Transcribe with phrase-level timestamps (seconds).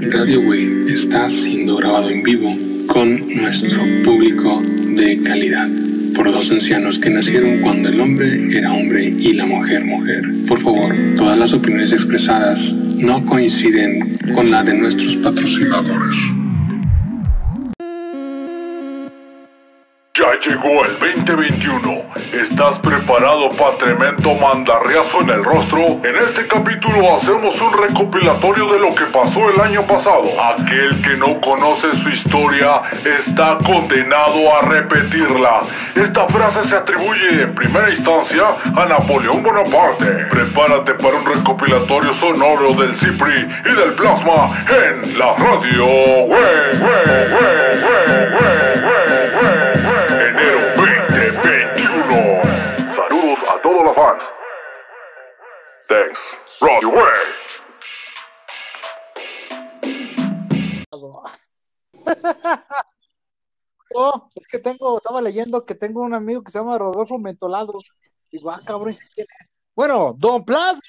[0.00, 2.56] Radio Way está siendo grabado en vivo
[2.86, 5.68] con nuestro público de calidad
[6.14, 10.22] por dos ancianos que nacieron cuando el hombre era hombre y la mujer mujer.
[10.46, 16.37] Por favor, todas las opiniones expresadas no coinciden con la de nuestros patrocinadores.
[20.18, 22.02] Ya llegó el 2021.
[22.32, 25.78] ¿Estás preparado para tremendo mandarriazo en el rostro?
[26.02, 30.24] En este capítulo hacemos un recopilatorio de lo que pasó el año pasado.
[30.56, 35.60] Aquel que no conoce su historia está condenado a repetirla.
[35.94, 38.42] Esta frase se atribuye en primera instancia
[38.74, 40.26] a Napoleón Bonaparte.
[40.30, 45.86] Prepárate para un recopilatorio sonoro del Cipri y del plasma en la radio.
[45.86, 46.26] ¡Wey,
[46.80, 47.78] wey, wey,
[55.88, 56.20] Thanks.
[56.60, 57.14] Radio Way.
[63.94, 67.72] Oh, es que tengo, estaba leyendo que tengo un amigo que se llama Rodolfo Mentolado.
[68.30, 69.48] Digo, ah, cabrón, ¿sí quién es?
[69.74, 70.82] Bueno, Don Plasma,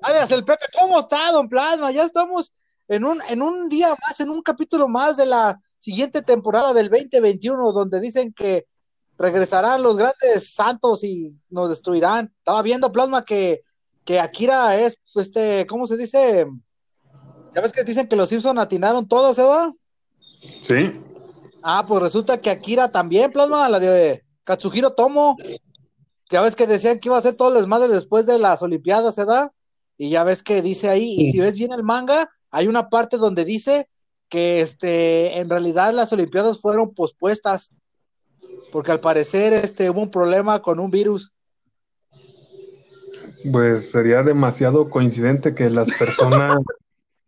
[0.00, 1.90] alias el Pepe, ¿cómo está, Don Plasma?
[1.90, 2.54] Ya estamos
[2.86, 6.88] en un, en un día más, en un capítulo más de la siguiente temporada del
[6.88, 8.68] 2021, donde dicen que
[9.18, 12.32] regresarán los grandes santos y nos destruirán.
[12.38, 13.65] Estaba viendo, Plasma, que,
[14.06, 16.46] que Akira es, este, ¿cómo se dice?
[17.54, 19.70] Ya ves que dicen que los Simpson atinaron todos, ¿verdad?
[20.62, 21.00] Sí.
[21.62, 25.36] Ah, pues resulta que Akira también, Plasma, la de Katsuhiro Tomo.
[26.30, 29.16] Ya ves que decían que iba a ser todo el desmadre después de las Olimpiadas,
[29.16, 29.50] ¿verdad?
[29.98, 33.16] Y ya ves que dice ahí, y si ves bien el manga, hay una parte
[33.16, 33.88] donde dice
[34.28, 37.70] que este, en realidad las Olimpiadas fueron pospuestas,
[38.70, 41.32] porque al parecer este, hubo un problema con un virus.
[43.52, 46.58] Pues sería demasiado coincidente que las personas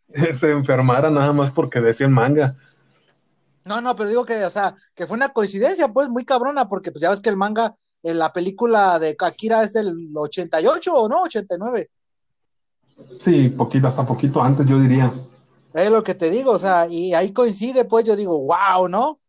[0.33, 2.57] se enfermaran nada más porque decían manga.
[3.65, 6.91] No, no, pero digo que, o sea, que fue una coincidencia, pues, muy cabrona, porque
[6.91, 11.09] pues ya ves que el manga, en la película de Akira es del 88 o
[11.09, 11.91] no, 89.
[13.21, 15.13] Sí, poquito, hasta poquito antes yo diría.
[15.75, 19.21] Es lo que te digo, o sea, y ahí coincide, pues yo digo, wow, ¿no?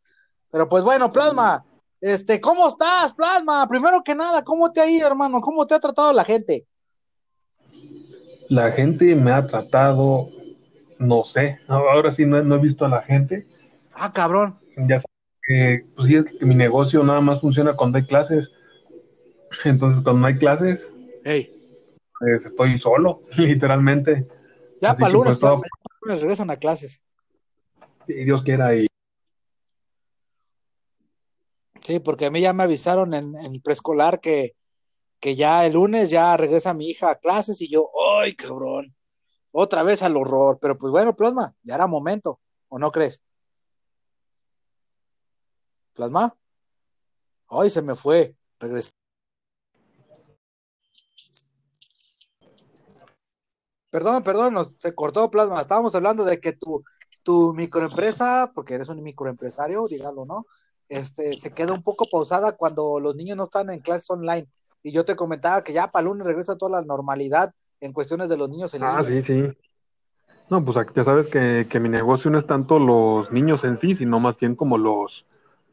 [0.50, 1.64] Pero pues bueno, Plasma,
[2.00, 3.68] este, ¿cómo estás, Plasma?
[3.68, 5.42] Primero que nada, ¿cómo te ha ido, hermano?
[5.42, 6.66] ¿Cómo te ha tratado la gente?
[8.50, 10.30] La gente me ha tratado,
[10.98, 13.46] no sé, ahora sí no, no he visto a la gente.
[13.94, 14.58] Ah, cabrón.
[14.76, 18.52] Ya sabes que, pues, sí, es que mi negocio nada más funciona cuando hay clases.
[19.66, 20.92] Entonces, cuando no hay clases,
[21.24, 21.52] Hey,
[22.20, 24.28] pues estoy solo, literalmente.
[24.82, 25.62] ya para que, lunes, pues, todo-
[26.02, 27.02] lunes regresan a clases.
[28.08, 28.88] si Dios quiera, y
[31.82, 34.54] Sí, porque a mí ya me avisaron en, en el preescolar que,
[35.20, 37.90] que ya el lunes ya regresa mi hija a clases y yo,
[38.22, 38.96] ¡ay, cabrón!
[39.52, 40.60] Otra vez al horror.
[40.62, 43.22] Pero pues bueno, Plasma, ya era momento, ¿o no crees?
[45.94, 46.36] ¿Plasma?
[47.50, 48.36] ¡Ay, se me fue!
[48.60, 48.92] Regresé.
[53.90, 55.62] Perdón, perdón, nos, se cortó Plasma.
[55.62, 56.84] Estábamos hablando de que tu,
[57.24, 60.46] tu microempresa, porque eres un microempresario, dígalo, ¿no?
[60.88, 64.48] Este, se queda un poco pausada cuando los niños no están en clases online.
[64.84, 68.38] Y yo te comentaba que ya para lunes regresa toda la normalidad en cuestiones de
[68.38, 69.44] los niños en Ah, sí, sí.
[70.50, 73.96] No, pues ya sabes que, que mi negocio no es tanto los niños en sí,
[73.96, 75.26] sino más bien como los,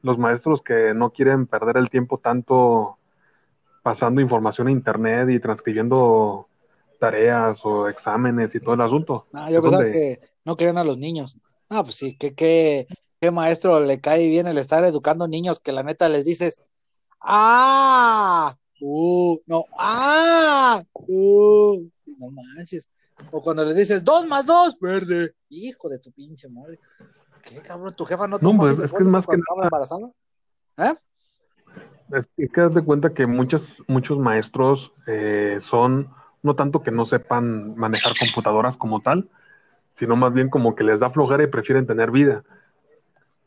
[0.03, 2.99] los maestros que no quieren perder el tiempo tanto
[3.83, 6.49] pasando información a internet y transcribiendo
[6.99, 9.27] tareas o exámenes y todo el asunto.
[9.33, 11.37] Ah, yo Es pensaba donde- que no querían a los niños.
[11.69, 12.87] Ah, pues sí, que qué
[13.21, 16.61] qué maestro le cae bien el estar educando niños que la neta les dices,
[17.21, 21.89] ah, uh, no, ah, uh,
[22.19, 22.89] no manches.
[23.31, 26.79] O cuando le dices dos más dos, verde, hijo de tu pinche madre.
[27.43, 27.95] ¿Qué cabrón?
[27.95, 30.11] ¿Tu jefa no No, toma pues, así es que es más que nada- embarazada?
[30.79, 30.95] ¿Eh?
[32.13, 36.09] Es que haz de cuenta que muchos, muchos maestros eh, son,
[36.43, 39.29] no tanto que no sepan manejar computadoras como tal,
[39.93, 42.45] sino más bien como que les da flojera y prefieren tener vida.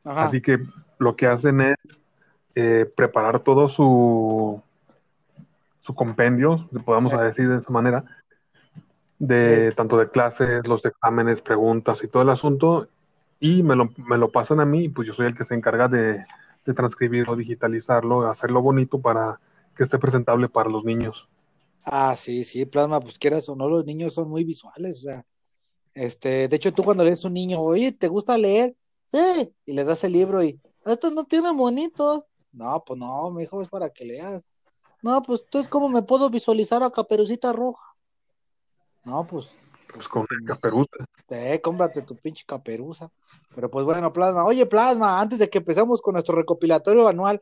[0.03, 0.23] Ajá.
[0.23, 0.59] Así que
[0.97, 1.77] lo que hacen es
[2.55, 4.61] eh, preparar todo su,
[5.89, 7.23] su compendio, si Eh.
[7.23, 8.05] decir de esa manera,
[9.17, 12.87] de tanto de clases, los exámenes, preguntas y todo el asunto,
[13.39, 15.55] y me lo, me lo pasan a mí, y pues yo soy el que se
[15.55, 16.23] encarga de,
[16.63, 19.39] de transcribirlo, digitalizarlo, hacerlo bonito para
[19.75, 21.27] que esté presentable para los niños.
[21.85, 25.25] Ah, sí, sí, plasma, pues quieras o no, los niños son muy visuales, o sea,
[25.95, 28.75] este, de hecho, tú cuando lees a un niño, oye, ¿te gusta leer?
[29.11, 32.25] Sí, y le das el libro y, estos no tienen bonitos.
[32.51, 34.45] No, pues no, mi hijo, es para que leas.
[35.01, 37.95] No, pues entonces, ¿cómo me puedo visualizar a Caperucita Roja?
[39.05, 39.57] No, pues,
[39.93, 41.05] Pues con caperuza.
[41.29, 43.09] Eh, cómprate tu pinche caperuza.
[43.55, 44.43] Pero pues bueno, Plasma.
[44.45, 47.41] Oye, Plasma, antes de que empezamos con nuestro recopilatorio anual,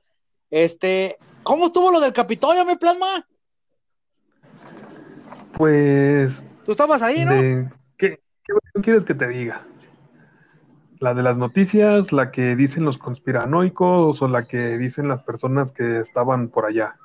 [0.50, 3.28] este, ¿cómo estuvo lo del Capitolio, mi Plasma?
[5.58, 6.44] Pues.
[6.66, 7.32] Tú estabas ahí, ¿no?
[7.98, 9.66] ¿qué, ¿Qué quieres que te diga?
[11.00, 15.72] ¿La de las noticias, la que dicen los conspiranoicos o la que dicen las personas
[15.72, 16.96] que estaban por allá?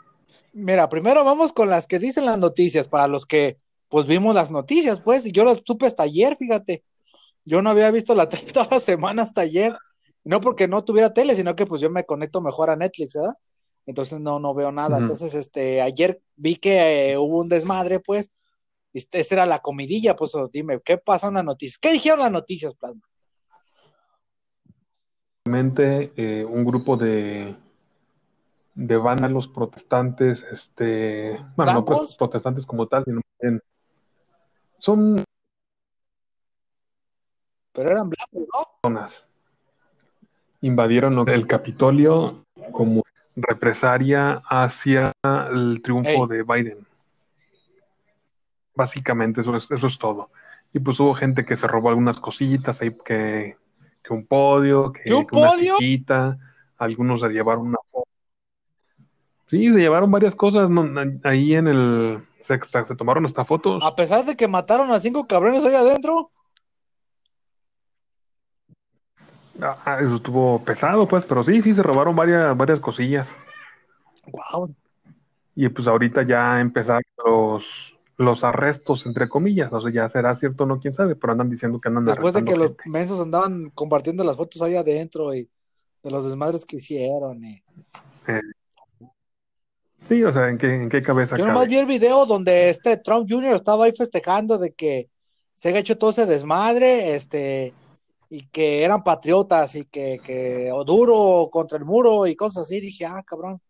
[0.52, 3.58] Mira, primero vamos con las que dicen las noticias, para los que
[3.88, 6.82] pues vimos las noticias, pues, y yo las supe hasta ayer, fíjate.
[7.44, 9.76] Yo no había visto la tele toda la semana hasta ayer,
[10.25, 13.34] no porque no tuviera tele, sino que pues yo me conecto mejor a Netflix, ¿verdad?
[13.87, 14.99] Entonces no, no veo nada.
[14.99, 18.31] Entonces, este, ayer vi que eh, hubo un desmadre, pues,
[18.93, 21.78] este, esa era la comidilla, pues, dime, ¿qué pasa en las noticias?
[21.78, 23.02] ¿Qué dijeron las noticias, Plasma?
[25.44, 27.56] Eh, un grupo de
[28.74, 31.84] de vándalos protestantes, este, bueno, no
[32.19, 33.20] protestantes como tal, sino
[34.78, 35.22] son
[37.72, 38.48] pero eran blancos,
[38.84, 39.06] ¿no?
[40.60, 43.02] Invadieron el Capitolio como
[43.34, 45.12] represaria hacia
[45.50, 46.86] el triunfo de Biden.
[48.74, 50.28] Básicamente eso es, eso es todo.
[50.72, 53.56] Y pues hubo gente que se robó algunas cositas ahí que,
[54.02, 55.76] que un podio, que, un podio?
[56.78, 58.01] algunos se llevaron una foto
[59.52, 60.70] Sí, se llevaron varias cosas
[61.25, 62.26] ahí en el...
[62.46, 63.82] Se, se, tomaron hasta fotos.
[63.84, 66.31] A pesar de que mataron a cinco cabrones ahí adentro.
[69.60, 73.28] Ah, eso estuvo pesado, pues, pero sí, sí, se robaron varias, varias cosillas.
[74.28, 74.75] Wow.
[75.55, 77.62] Y pues ahorita ya empezaron los,
[78.16, 79.70] los arrestos, entre comillas.
[79.70, 82.32] O sea, ya será cierto o no, quién sabe, pero andan diciendo que andan Después
[82.32, 85.46] de que los mensos andaban compartiendo las fotos ahí adentro y
[86.02, 87.44] de los desmadres que hicieron.
[87.44, 87.62] Y...
[88.28, 88.40] Eh,
[90.08, 92.96] Sí, o sea, ¿en qué, en qué cabeza Yo nomás vi el video donde este
[92.96, 93.54] Trump Jr.
[93.54, 95.08] estaba ahí festejando de que
[95.54, 97.72] se había hecho todo ese desmadre, este,
[98.28, 102.81] y que eran patriotas y que, que duro contra el muro y cosas así.
[102.81, 103.60] Dije, ah, cabrón.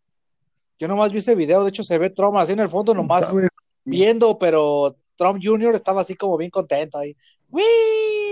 [0.79, 3.33] Yo nomás vi ese video, de hecho se ve Trump así en el fondo nomás
[3.85, 5.75] viendo, pero Trump Jr.
[5.75, 7.15] estaba así como bien contento ahí.
[7.49, 8.22] ¡Wii!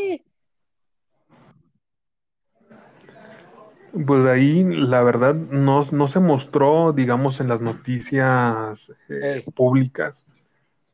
[3.94, 10.24] Pues ahí la verdad no, no se mostró, digamos, en las noticias eh, públicas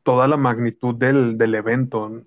[0.08, 2.22] toda la magnitud del, del evento.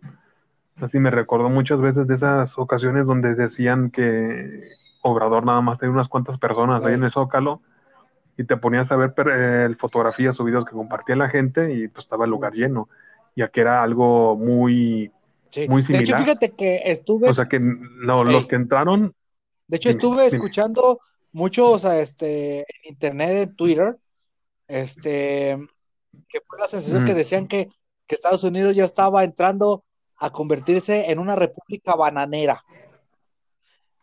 [0.75, 4.61] Así me recordó muchas veces de esas ocasiones donde decían que
[5.01, 7.59] Obrador nada más tenía unas cuantas personas ahí en el Zócalo
[8.37, 12.05] y te ponías a ver eh, fotografías o videos que compartía la gente y pues
[12.05, 12.87] estaba el lugar lleno.
[13.35, 15.11] Ya que era algo muy,
[15.67, 16.05] muy similar.
[16.05, 17.29] De hecho, fíjate que estuve...
[17.29, 19.15] O sea que no, los que entraron
[19.71, 20.99] de hecho, estuve escuchando
[21.31, 23.97] muchos este, en internet, en Twitter,
[24.67, 25.57] este,
[26.27, 27.69] que fue la sensación que decían que,
[28.09, 29.85] Estados Unidos ya estaba entrando
[30.17, 32.61] a convertirse en una república bananera.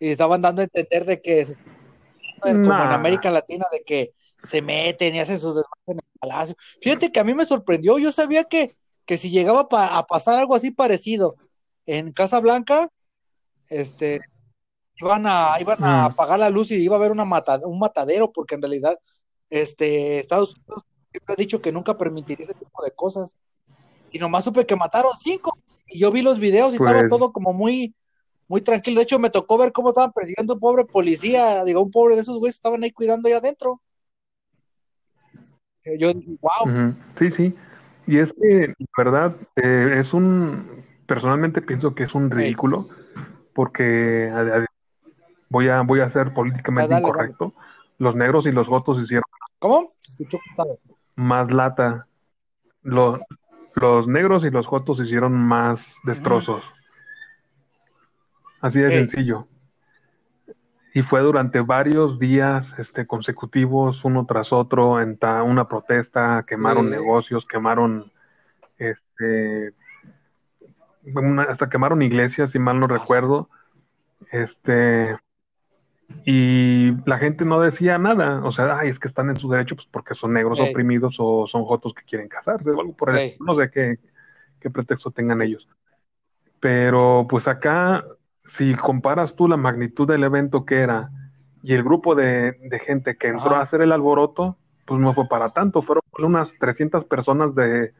[0.00, 1.44] Y estaban dando a entender de que,
[2.40, 6.56] como en América Latina, de que se meten y hacen sus desmanes en el palacio.
[6.80, 10.54] Fíjate que a mí me sorprendió, yo sabía que, que si llegaba a pasar algo
[10.54, 11.36] así parecido
[11.84, 12.88] en Casa Blanca,
[13.68, 14.22] este,
[15.00, 16.04] iban a, iban a mm.
[16.12, 17.24] apagar la luz y iba a haber una
[17.64, 18.98] un matadero, porque en realidad
[19.50, 23.34] este, Estados Unidos siempre ha dicho que nunca permitiría ese tipo de cosas.
[24.10, 25.56] Y nomás supe que mataron cinco.
[25.86, 27.94] Y yo vi los videos y estaba pues todo como muy,
[28.46, 28.98] muy tranquilo.
[28.98, 32.14] De hecho, me tocó ver cómo estaban persiguiendo a un pobre policía, digo, un pobre
[32.14, 33.80] de esos güeyes estaban ahí cuidando ahí adentro.
[35.98, 36.94] Yo, wow.
[37.18, 37.54] Sí, sí.
[38.06, 42.88] Y es que, verdad, eh, es un, personalmente pienso que es un ridículo,
[43.54, 44.30] porque
[45.48, 47.54] voy a, voy a ser políticamente incorrecto.
[47.98, 49.24] Los negros y los gotos hicieron.
[49.58, 49.92] ¿Cómo?
[51.16, 52.06] Más lata.
[52.82, 53.20] Los,
[53.74, 56.62] los negros y los jotos hicieron más destrozos.
[58.60, 59.46] Así de sencillo.
[60.94, 67.46] Y fue durante varios días este, consecutivos, uno tras otro, en una protesta, quemaron negocios,
[67.46, 68.10] quemaron,
[68.78, 69.74] este,
[71.48, 73.48] hasta quemaron iglesias, si mal no ah, recuerdo.
[74.32, 75.16] Este,
[76.24, 79.76] y la gente no decía nada, o sea, ay, es que están en su derecho
[79.76, 83.42] pues porque son negros oprimidos o son jotos que quieren casarse o algo por eso,
[83.44, 83.98] no sé qué,
[84.60, 85.68] qué pretexto tengan ellos.
[86.60, 88.04] Pero pues acá,
[88.44, 91.10] si comparas tú la magnitud del evento que era
[91.62, 95.50] y el grupo de, gente que entró a hacer el alboroto, pues no fue para
[95.50, 97.92] tanto, fueron unas 300 personas de,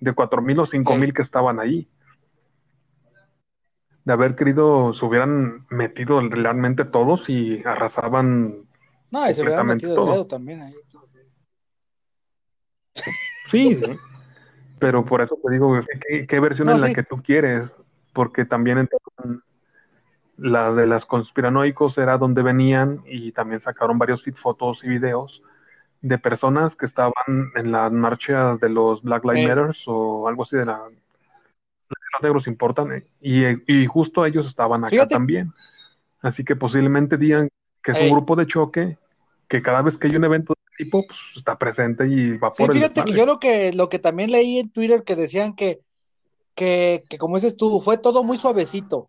[0.00, 1.88] de 4.000 o 5.000 que estaban ahí
[4.08, 8.66] de haber querido, se hubieran metido realmente todos y arrasaban.
[9.10, 10.74] No, y se hubieran metido el dedo también ahí.
[13.50, 13.78] Sí,
[14.78, 17.70] Pero por eso te digo, ¿qué, qué versión No, es la que tú quieres?
[18.14, 19.44] Porque también entraron
[20.38, 25.42] las de las conspiranoicos era donde venían y también sacaron varios fotos y videos
[26.00, 27.12] de personas que estaban
[27.56, 29.48] en las marchas de los Black Lives Eh.
[29.48, 30.80] Matter o algo así de la
[32.12, 35.52] los negros importan eh, y, y justo ellos estaban acá Fíjate- también.
[36.20, 37.48] Así que posiblemente digan
[37.82, 38.04] que es Eh.
[38.06, 38.98] un grupo de choque
[39.48, 42.50] que cada vez que hay un evento de este tipo pues, está presente y va
[42.50, 43.18] Sí, por el fíjate que desmadre.
[43.18, 45.80] yo lo que, lo que también leí en Twitter que decían que,
[46.54, 49.08] que, que como dices tú, fue todo muy suavecito.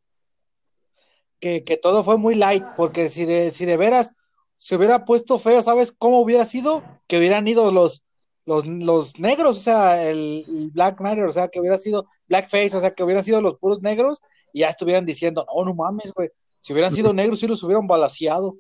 [1.40, 4.12] Que, que todo fue muy light, porque si de, si de veras
[4.58, 6.84] se hubiera puesto feo, ¿sabes cómo hubiera sido?
[7.08, 8.04] Que hubieran ido los,
[8.50, 12.76] los, los negros, o sea, el, el Black Matter, o sea, que hubiera sido Blackface,
[12.76, 16.12] o sea, que hubieran sido los puros negros y ya estuvieran diciendo, no, no mames,
[16.14, 16.30] güey,
[16.60, 18.58] si hubieran sido negros, sí los hubieran balaseado.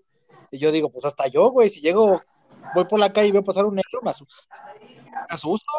[0.52, 2.22] Y yo digo, pues hasta yo, güey, si llego,
[2.76, 4.28] voy por la calle y veo pasar un negro, me asu-
[5.28, 5.72] me asusto.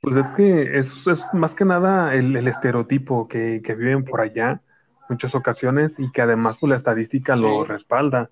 [0.00, 4.20] Pues es que es, es más que nada el, el estereotipo que, que viven por
[4.22, 4.62] allá
[5.10, 8.30] muchas ocasiones y que además pues, la estadística lo respalda.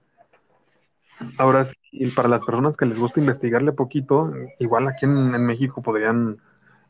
[1.38, 5.46] Ahora sí, y para las personas que les gusta investigarle poquito, igual aquí en, en
[5.46, 6.40] México podrían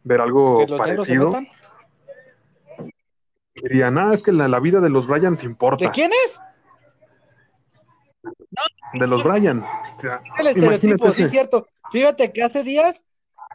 [0.05, 1.29] ver algo que los se parecido.
[1.29, 1.49] metan.
[3.55, 5.85] Dirían, ah, es que la, la vida de los Ryans importa.
[5.85, 6.41] ¿De quién es?
[8.95, 9.61] De los Bryan.
[9.61, 11.67] O sea, El estereotipo, sí es cierto.
[11.91, 13.05] Fíjate que hace días,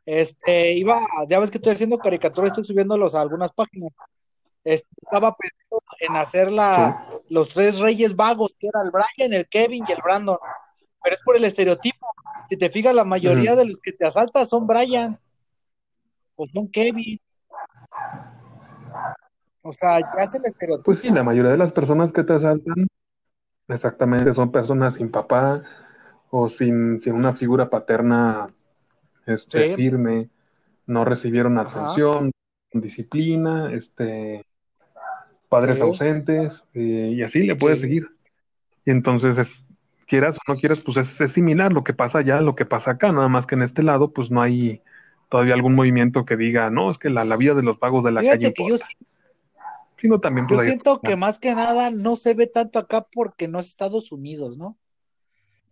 [0.05, 3.91] este, iba, ya ves que estoy haciendo caricaturas, estoy subiéndolos a algunas páginas.
[4.63, 9.47] Este, estaba pensando en hacer la, los tres reyes vagos, que era el Brian, el
[9.47, 10.37] Kevin y el Brandon.
[11.03, 12.07] Pero es por el estereotipo.
[12.49, 15.19] Si te fijas, la mayoría de los que te asaltan son Brian
[16.35, 17.19] o son Kevin.
[19.63, 20.85] O sea, ya es el estereotipo.
[20.85, 22.87] Pues sí, la mayoría de las personas que te asaltan,
[23.67, 25.63] exactamente, son personas sin papá
[26.29, 28.53] o sin, sin una figura paterna
[29.27, 29.75] este, Sí.
[29.75, 30.29] firme,
[30.87, 31.69] no recibieron Ajá.
[31.69, 32.31] atención,
[32.73, 34.43] disciplina, este,
[35.47, 35.83] padres Sí.
[35.83, 37.87] ausentes, eh, y así le puedes Sí.
[37.87, 38.07] seguir.
[38.83, 39.63] Y entonces, es-
[40.11, 42.91] quieras o no quieras, pues es, es similar lo que pasa allá, lo que pasa
[42.91, 44.81] acá, nada más que en este lado, pues no hay
[45.29, 48.11] todavía algún movimiento que diga, no, es que la, la vida de los vagos de
[48.11, 48.93] la calle Fíjate que yo, importa.
[49.97, 53.47] Sino también, yo pues, siento que más que nada no se ve tanto acá porque
[53.47, 54.77] no es Estados Unidos, ¿no?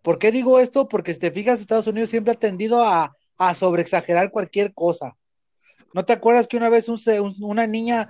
[0.02, 0.88] ¿Por qué digo esto?
[0.88, 5.18] Porque si te fijas, Estados Unidos siempre ha tendido a, a sobreexagerar cualquier cosa.
[5.94, 8.10] ¿No te acuerdas que una vez un un- una niña,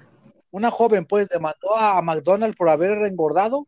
[0.52, 3.68] una joven, pues, demandó a McDonald's por haber engordado?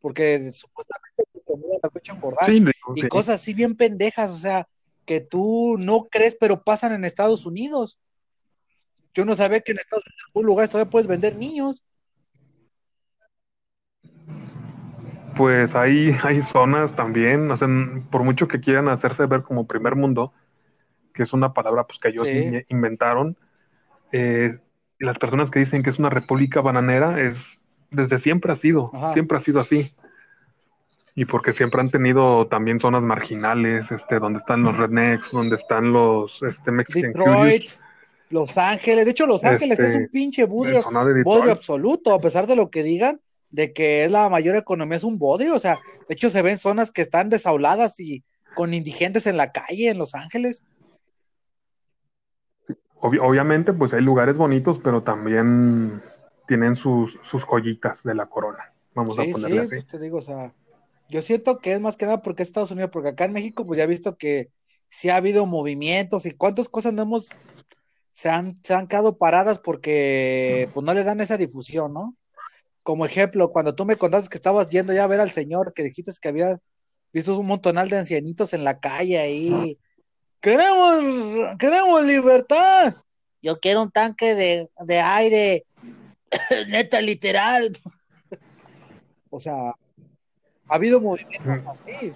[0.00, 1.78] Porque supuestamente su comida
[2.14, 2.46] engordar.
[2.46, 2.64] Sí,
[2.96, 4.66] y cosas así bien pendejas, o sea,
[5.04, 7.98] que tú no crees, pero pasan en Estados Unidos.
[9.14, 11.82] Yo no sabía que en Estados Unidos, en algún lugar todavía puedes vender niños.
[15.36, 17.68] Pues hay, hay zonas también, o sea,
[18.10, 20.32] por mucho que quieran hacerse ver como primer mundo,
[21.14, 22.64] que es una palabra pues que ellos Sí.
[22.68, 23.36] inventaron,
[24.12, 24.58] eh,
[24.98, 27.38] las personas que dicen que es una república bananera es
[27.90, 29.12] desde siempre ha sido, Ajá.
[29.12, 29.94] siempre ha sido así.
[31.14, 35.92] Y porque siempre han tenido también zonas marginales, este, donde están los rednecks, donde están
[35.92, 37.64] los este, Mexican Detroit,
[38.30, 42.20] Los Ángeles, de hecho, Los Ángeles Este, es un pinche bodrio, de bodrio absoluto, a
[42.20, 45.58] pesar de lo que digan, de que es la mayor economía, es un bodrio, o
[45.58, 45.78] sea,
[46.08, 49.98] de hecho se ven zonas que están desauladas y con indigentes en la calle en
[49.98, 50.64] Los Ángeles.
[53.02, 56.02] Obvi- obviamente, pues hay lugares bonitos, pero también
[56.46, 58.72] tienen sus, sus joyitas de la corona.
[58.94, 59.74] Vamos a ponerle sí, así.
[59.74, 60.52] pues te digo, o sea,
[61.12, 63.66] yo siento que es más que nada porque es Estados Unidos, porque acá en México,
[63.66, 64.50] pues ya he visto que
[64.88, 67.28] sí ha habido movimientos y cuántas cosas no hemos,
[68.12, 72.16] se han, se han quedado paradas porque pues no le dan esa difusión, ¿no?
[72.82, 75.82] Como ejemplo, cuando tú me contaste que estabas yendo ya a ver al señor, que
[75.84, 76.58] dijiste que había
[77.12, 79.78] visto un montonal de ancianitos en la calle ahí.
[80.40, 82.96] Queremos, queremos libertad.
[83.42, 85.66] Yo quiero un tanque de, de aire,
[86.68, 87.70] neta, literal.
[89.28, 89.74] O sea,
[90.72, 92.14] ha habido movimientos así,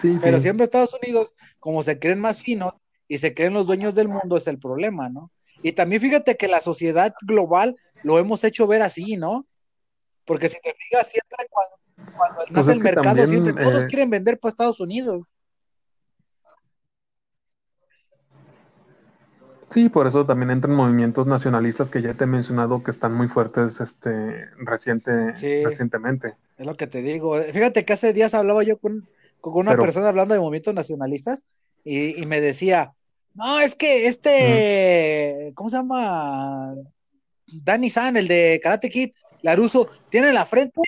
[0.00, 0.44] Sí, pero sí.
[0.44, 2.74] siempre Estados Unidos, como se creen más finos
[3.08, 5.32] y se creen los dueños del mundo, es el problema, ¿no?
[5.64, 9.48] Y también fíjate que la sociedad global lo hemos hecho ver así, ¿no?
[10.24, 13.86] Porque si te fijas, siempre cuando, cuando Pues es el mercado, también, siempre todos eh,
[13.88, 15.26] quieren vender para Estados Unidos.
[19.70, 23.28] Sí, por eso también entran movimientos nacionalistas que ya te he mencionado que están muy
[23.28, 25.62] fuertes este, reciente, Sí.
[25.64, 26.34] recientemente.
[26.56, 27.40] Es lo que te digo.
[27.52, 29.06] Fíjate que hace días hablaba yo con,
[29.40, 31.44] con una Pero- persona hablando de movimientos nacionalistas
[31.84, 32.92] y, y me decía,
[33.34, 36.74] no, es que este, ¿cómo se llama?
[37.46, 39.10] Danny San, el de Karate Kid,
[39.42, 40.80] Laruso, tiene en la frente,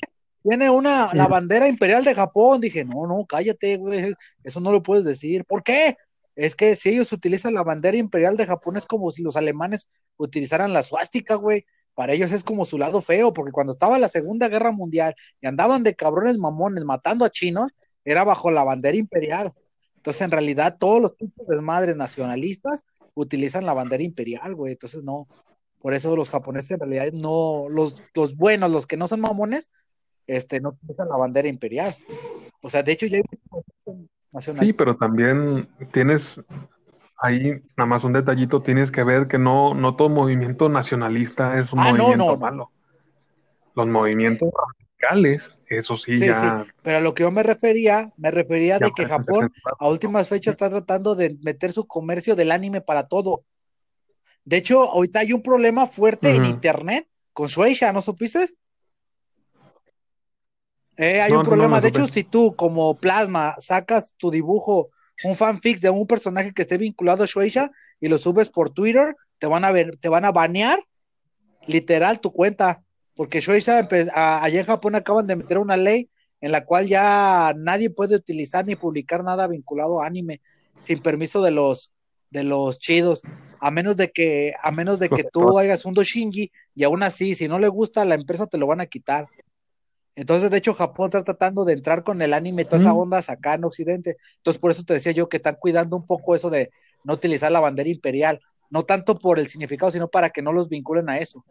[0.42, 2.60] tiene una, la bandera imperial de Japón.
[2.60, 5.44] Dije, no, no, cállate, güey, eso no lo puedes decir.
[5.44, 5.96] ¿Por qué?
[6.40, 9.90] Es que si ellos utilizan la bandera imperial de Japón es como si los alemanes
[10.16, 11.66] utilizaran la suástica, güey.
[11.94, 15.46] Para ellos es como su lado feo, porque cuando estaba la Segunda Guerra Mundial y
[15.46, 17.72] andaban de cabrones mamones matando a chinos,
[18.06, 19.52] era bajo la bandera imperial.
[19.96, 24.72] Entonces, en realidad, todos los tipos de madres nacionalistas utilizan la bandera imperial, güey.
[24.72, 25.28] Entonces, no.
[25.78, 29.68] Por eso los japoneses en realidad no, los, los buenos, los que no son mamones,
[30.26, 31.98] este, no utilizan la bandera imperial.
[32.62, 33.22] O sea, de hecho ya hay
[34.38, 36.40] Sí, pero también tienes
[37.18, 41.72] ahí nada más un detallito, tienes que ver que no, no todo movimiento nacionalista es
[41.72, 42.36] un Ah, movimiento no.
[42.38, 42.70] malo.
[43.74, 48.12] Los movimientos radicales, eso sí, Sí, ya, sí, pero a lo que yo me refería,
[48.16, 52.52] me refería de que Japón a últimas fechas está tratando de meter su comercio del
[52.52, 53.44] anime para todo.
[54.44, 58.46] De hecho, ahorita hay un problema fuerte en internet con Shueisha, ¿no supiste?
[61.00, 61.80] Eh, hay No, un no problema.
[61.80, 62.12] De hecho, supe.
[62.12, 64.90] si tú como Plasma sacas tu dibujo,
[65.24, 69.16] un fanfic de un personaje que esté vinculado a Shueisha y lo subes por Twitter,
[69.38, 70.78] te van a ver, te van a banear
[71.66, 72.82] literal tu cuenta.
[73.14, 76.08] Porque Shueisha allá en Japón acaban de meter una ley
[76.40, 80.40] en la cual ya nadie puede utilizar ni publicar nada vinculado a anime
[80.78, 81.90] sin permiso de los
[82.30, 83.22] de los chidos,
[83.58, 87.34] a menos de que a menos de que tú hagas un doshingi y aún así
[87.34, 89.26] si no le gusta a la empresa te lo van a quitar.
[90.16, 92.98] Entonces, de hecho, Japón está tratando de entrar con el anime, toda esa Mm.
[92.98, 94.16] onda acá en Occidente.
[94.38, 96.70] Entonces, por eso te decía yo que están cuidando un poco eso de
[97.04, 98.40] no utilizar la bandera imperial,
[98.70, 101.44] no tanto por el significado, sino para que no los vinculen a eso.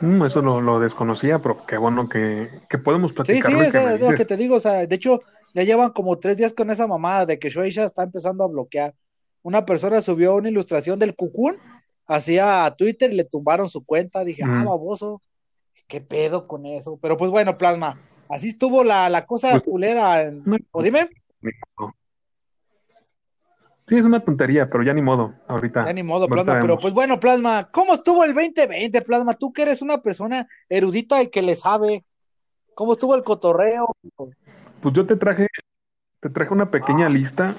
[0.00, 3.66] Mm, eso lo, lo desconocía, pero qué bueno que, que podemos Sí, platicar sí, de
[3.66, 4.56] es, que me es lo que te digo.
[4.56, 5.20] O sea, de hecho,
[5.54, 8.94] ya llevan como tres días con esa mamada de que Shueisha está empezando a bloquear.
[9.42, 11.56] Una persona subió una ilustración del Cocoon
[12.08, 14.24] hacia Twitter y le tumbaron su cuenta.
[14.24, 15.22] Dije, ah, baboso,
[15.86, 16.98] ¿qué pedo con eso?
[17.00, 17.96] Pero pues bueno, Plasma,
[18.28, 20.22] así estuvo la, la cosa Pues- culera.
[20.22, 20.42] en-.
[20.72, 21.08] O dime.
[23.86, 25.86] Sí, es una tontería, pero ya ni modo, ahorita.
[25.86, 26.58] ya ni modo, Plasma.
[26.60, 29.32] Pero pues bueno, Plasma, ¿cómo estuvo el 2020, Plasma?
[29.32, 32.04] Tú que eres una persona erudita y que le sabe.
[32.74, 33.86] ¿Cómo estuvo el cotorreo?
[34.82, 35.48] Pues yo te traje,
[36.20, 37.56] te traje una pequeña lista.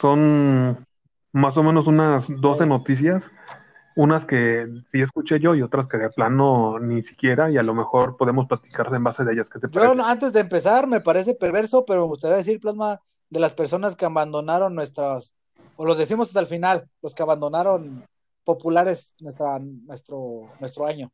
[0.00, 0.84] Son
[1.32, 3.24] más o menos unas 12 noticias.
[3.98, 7.74] Unas que sí escuché yo y otras que de plano ni siquiera, y a lo
[7.74, 9.50] mejor podemos platicar en base de ellas.
[9.50, 9.96] ¿Qué te Yo parece?
[9.96, 13.96] no- antes de empezar, me parece perverso, pero me gustaría decir, Plasma, de las personas
[13.96, 15.34] que abandonaron nuestras,
[15.74, 18.04] o lo decimos hasta el final, los que abandonaron
[18.44, 21.10] populares nuestra, nuestro, nuestro año.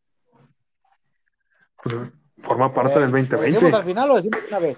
[1.83, 1.97] Pues,
[2.43, 3.41] forma parte Eh, del ¿Lo decimos
[3.73, 4.77] 2020, al final o decimos una vez?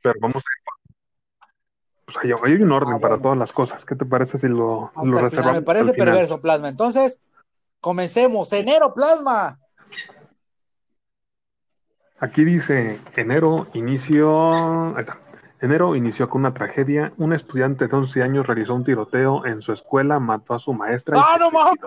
[0.00, 0.82] pero vamos a...
[2.04, 3.84] Pues hay, hay un orden Ah, para todas las cosas.
[3.84, 5.24] ¿Qué te parece si lo, Hasta lo el final.
[5.24, 6.68] reservamos Me parece perverso, Plasma.
[6.68, 7.18] Entonces,
[7.82, 8.50] comencemos.
[8.54, 9.58] Enero, Plasma.
[12.18, 15.18] Aquí dice, enero inició, ahí está.
[15.60, 17.12] Enero inició con una tragedia.
[17.18, 21.16] Un estudiante de 11 años realizó un tiroteo en su escuela, mató a su maestra
[21.18, 21.78] ¡Ah, no mames!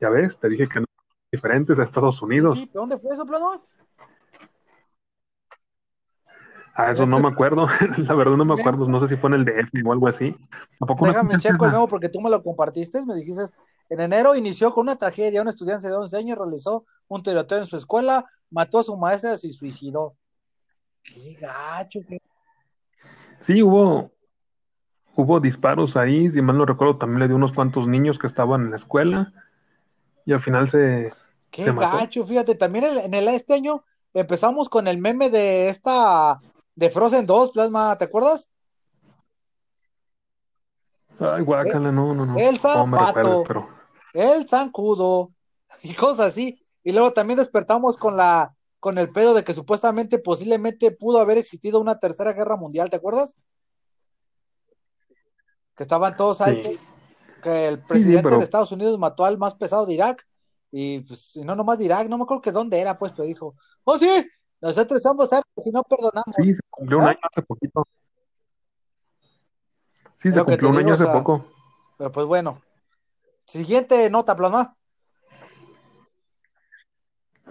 [0.00, 0.86] Ya ves, te dije que no
[1.30, 2.58] diferentes a Estados Unidos.
[2.58, 3.60] Sí, ¿Dónde fue eso, Plasma?
[6.76, 7.68] A eso no me acuerdo.
[7.98, 8.88] La verdad no me acuerdo.
[8.88, 10.36] No sé si fue en el DF o algo así.
[10.80, 13.04] ¿A poco no Déjame checo de nuevo porque tú me lo compartiste.
[13.06, 13.42] Me dijiste,
[13.88, 15.42] en enero inició con una tragedia.
[15.42, 19.34] Un estudiante de 11 años realizó un tiroteo en su escuela, mató a su maestra
[19.34, 20.14] y se suicidó.
[21.02, 22.18] Qué gacho, qué
[23.42, 24.10] Sí, hubo,
[25.16, 26.30] hubo disparos ahí.
[26.30, 29.32] Si mal no recuerdo, también le dio unos cuantos niños que estaban en la escuela.
[30.24, 31.12] Y al final se,
[31.50, 31.98] Qué se mató.
[31.98, 36.40] gacho, fíjate, también el- en el este año empezamos con el meme de esta
[36.74, 38.48] de Frozen 2, Plasma, ¿te acuerdas?
[41.20, 42.36] Ay, guácala, no, no, no.
[42.38, 43.06] Elsa, No me Pato.
[43.06, 43.68] recuerdes, pero
[44.14, 45.32] El zancudo
[45.82, 46.58] y cosas así.
[46.82, 51.38] Y luego también despertamos con la con el pedo de que supuestamente posiblemente pudo haber
[51.38, 53.34] existido una tercera guerra mundial, ¿te acuerdas?
[55.74, 56.68] Que estaban todos ahí, Sí.
[56.68, 56.78] que,
[57.42, 60.26] que el presidente pero- de Estados Unidos mató al más pesado de Irak.
[60.70, 63.24] Y pues, y no nomás de Irak, no me acuerdo que dónde era, pues, pero
[63.24, 64.08] dijo, oh sí,
[64.60, 66.34] nosotros somos árabes y no perdonamos.
[66.42, 67.08] sí, se cumplió un ¿Ah?
[67.10, 67.86] año hace poquito.
[70.16, 71.46] Sí, se cumplió un digo, año o hace sea, poco.
[71.96, 72.60] Pero pues bueno.
[73.46, 74.76] Siguiente nota, Plasma.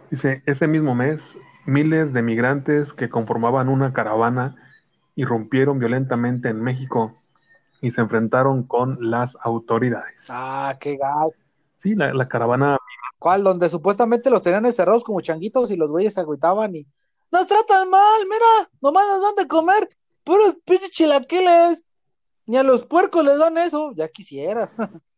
[0.10, 4.56] Dice, ese mismo mes, miles de migrantes que conformaban una caravana
[5.16, 7.14] irrumpieron violentamente en México
[7.82, 10.28] y se enfrentaron con las autoridades.
[10.30, 11.38] Ah, qué gacho.
[11.82, 12.78] Sí, la, la caravana,
[13.24, 13.42] ¿Cuál?
[13.42, 16.86] Donde supuestamente los tenían encerrados como changuitos y los güeyes se agüitaban y
[17.32, 19.90] nos tratan mal, mira, nomás nos dan de comer
[20.26, 21.86] puros pinches chilaquiles.
[22.46, 24.76] Ni a los puercos les dan eso, ya quisieras.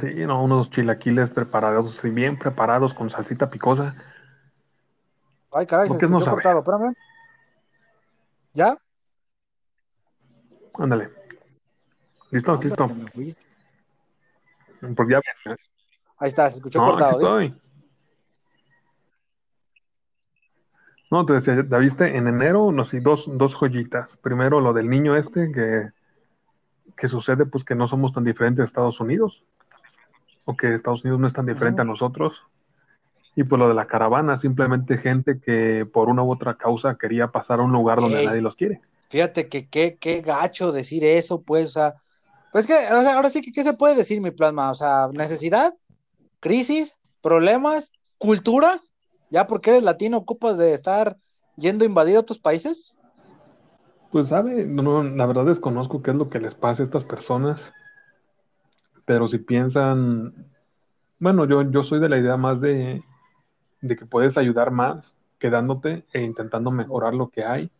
[0.00, 3.94] sí, no, unos chilaquiles preparados, sí, bien preparados con salsita picosa.
[5.52, 6.34] Ay, caray, se ¿Por qué no escuchó sabe?
[6.36, 6.94] cortado, espérame.
[8.54, 8.76] ¿Ya?
[10.78, 11.10] Ándale.
[12.30, 12.52] ¿Listo?
[12.52, 12.86] Ándale, ¿Listo?
[14.96, 15.20] Pues ya.
[16.18, 17.20] Ahí está, se escuchó No, cortado.
[17.20, 17.46] ¿eh?
[17.46, 17.62] estoy.
[21.10, 24.16] No, te decía, ya viste, en enero nos dos, dos joyitas.
[24.16, 25.90] Primero lo del niño este, que,
[26.96, 29.44] que sucede pues que no somos tan diferentes a Estados Unidos,
[30.44, 32.40] o que Estados Unidos no es tan diferente a nosotros.
[33.34, 37.28] Y pues lo de la caravana, simplemente gente que por una u otra causa quería
[37.28, 38.26] pasar a un lugar donde Ey.
[38.26, 38.80] nadie los quiere.
[39.08, 41.94] Fíjate que qué, qué gacho decir eso, pues, o sea,
[42.50, 44.70] pues que, o sea, ahora sí que, ¿qué se puede decir, mi plasma?
[44.70, 45.74] O sea, necesidad,
[46.40, 48.80] crisis, problemas, cultura,
[49.30, 51.16] ya porque eres latino ocupas de estar
[51.56, 52.92] yendo a invadir otros países.
[54.10, 57.04] Pues sabe, no, no, la verdad desconozco qué es lo que les pasa a estas
[57.04, 57.72] personas,
[59.12, 60.32] pero si piensan,
[61.18, 63.02] bueno, yo, yo soy de la idea más de,
[63.82, 67.70] de que puedes ayudar más quedándote e intentando mejorar lo que hay,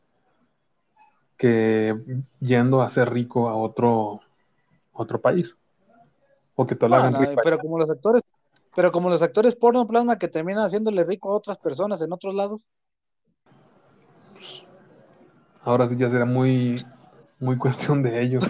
[1.39, 1.97] que
[2.39, 4.21] yendo a ser rico a otro,
[4.93, 5.57] otro país.
[6.55, 7.41] O que te lo hagan rico.
[7.43, 8.21] pero como los actores,
[8.77, 12.35] pero como los actores porno plasma que terminan haciéndole rico a otras personas en otros
[12.35, 12.61] lados.
[15.63, 16.77] Ahora sí ya será muy,
[17.41, 18.47] muy cuestión de ellos.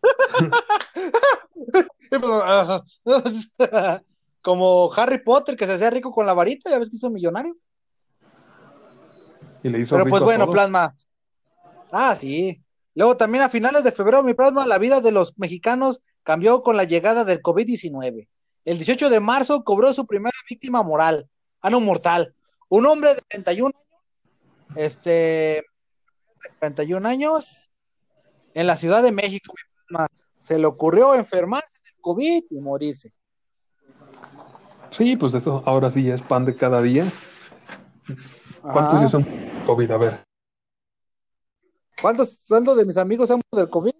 [4.42, 7.56] Como Harry Potter que se hacía rico con la varita, ya ves que hizo millonario.
[9.62, 10.94] Y le hizo Pero rico pues bueno, plasma.
[11.92, 12.62] Ah, sí.
[12.94, 16.76] Luego también a finales de febrero, mi plasma, la vida de los mexicanos cambió con
[16.76, 18.28] la llegada del COVID-19.
[18.64, 21.28] El 18 de marzo cobró su primera víctima moral,
[21.60, 22.34] ah, no, mortal.
[22.68, 25.64] Un hombre de 31 años, este, de
[26.60, 27.70] 31 años,
[28.54, 30.06] en la Ciudad de México, mi plasma.
[30.40, 33.12] Se le ocurrió enfermarse COVID y morirse.
[34.90, 37.10] Sí, pues eso ahora sí ya es pan de cada día.
[38.62, 39.08] ¿Cuántos Ajá.
[39.08, 39.24] son
[39.66, 39.90] COVID?
[39.92, 40.18] A ver.
[42.02, 43.92] ¿Cuántos, cuántos de mis amigos han muerto del COVID?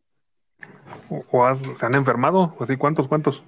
[1.11, 2.55] ¿O- o has- se han enfermado?
[2.59, 2.77] ¿O sí?
[2.77, 3.07] ¿Cuántos?
[3.09, 3.43] ¿Cuántos?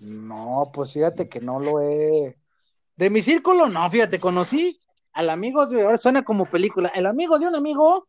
[0.00, 2.36] No, pues fíjate que no lo he.
[2.96, 4.80] De mi círculo, no, fíjate, conocí
[5.12, 5.82] al amigo de.
[5.82, 6.88] Ahora suena como película.
[6.94, 8.08] El amigo de un amigo,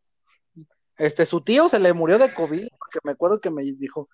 [0.96, 4.08] este, su tío se le murió de COVID, porque me acuerdo que me dijo,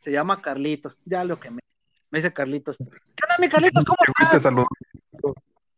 [0.00, 0.98] se llama Carlitos.
[1.04, 1.60] Ya lo que me,
[2.10, 2.76] me dice Carlitos.
[2.76, 3.84] ¿Qué onda, mi Carlitos?
[3.84, 4.52] ¿Cómo estás?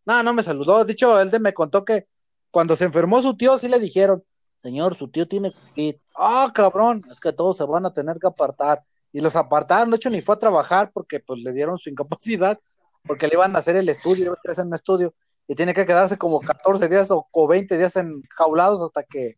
[0.04, 0.84] No, no me saludó.
[0.84, 2.06] Dicho, él de me contó que
[2.50, 4.24] cuando se enfermó su tío, sí le dijeron,
[4.56, 5.96] señor, su tío tiene COVID.
[6.16, 8.82] Ah, cabrón, es que todos se van a tener que apartar.
[9.12, 12.58] Y los apartaron, de hecho, ni fue a trabajar porque pues le dieron su incapacidad,
[13.06, 15.14] porque le iban a hacer el estudio, iba a hacer un estudio,
[15.46, 19.36] y tiene que quedarse como 14 días o, o 20 días enjaulados hasta que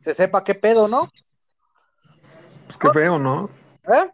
[0.00, 1.08] se sepa qué pedo, ¿no?
[2.66, 3.50] Pues qué feo, ¿no?
[3.84, 4.10] ¿Eh?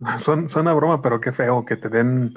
[0.20, 2.34] Suena, suena broma, pero qué feo que te den,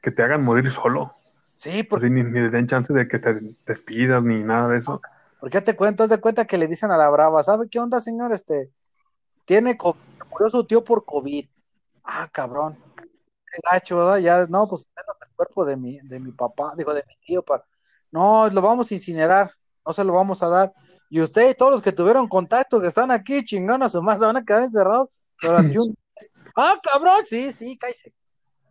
[0.00, 1.12] que te hagan morir solo.
[1.56, 5.00] Sí, porque, Así ni, ni den chance de que te despidas ni nada de eso.
[5.40, 8.00] porque te cuento, haz de cuenta que le dicen a la brava, ¿sabe qué onda,
[8.00, 8.32] señor?
[8.32, 8.70] Este,
[9.44, 9.98] tiene COVID,
[10.30, 11.46] murió su tío por COVID.
[12.04, 12.78] Ah, cabrón.
[12.96, 14.18] Qué gacho, ¿verdad?
[14.18, 17.64] Ya, no, pues el cuerpo de mi, de mi papá, digo, de mi tío, para...
[18.12, 19.50] No, lo vamos a incinerar,
[19.84, 20.74] no se lo vamos a dar.
[21.08, 24.18] Y usted y todos los que tuvieron contacto, que están aquí chingando a su más,
[24.18, 25.08] se van a quedar encerrados
[25.40, 25.96] durante un mes.
[26.58, 28.14] Ah, cabrón, sí, sí, cállese.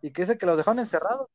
[0.02, 1.28] Y que dice que los dejaron encerrados.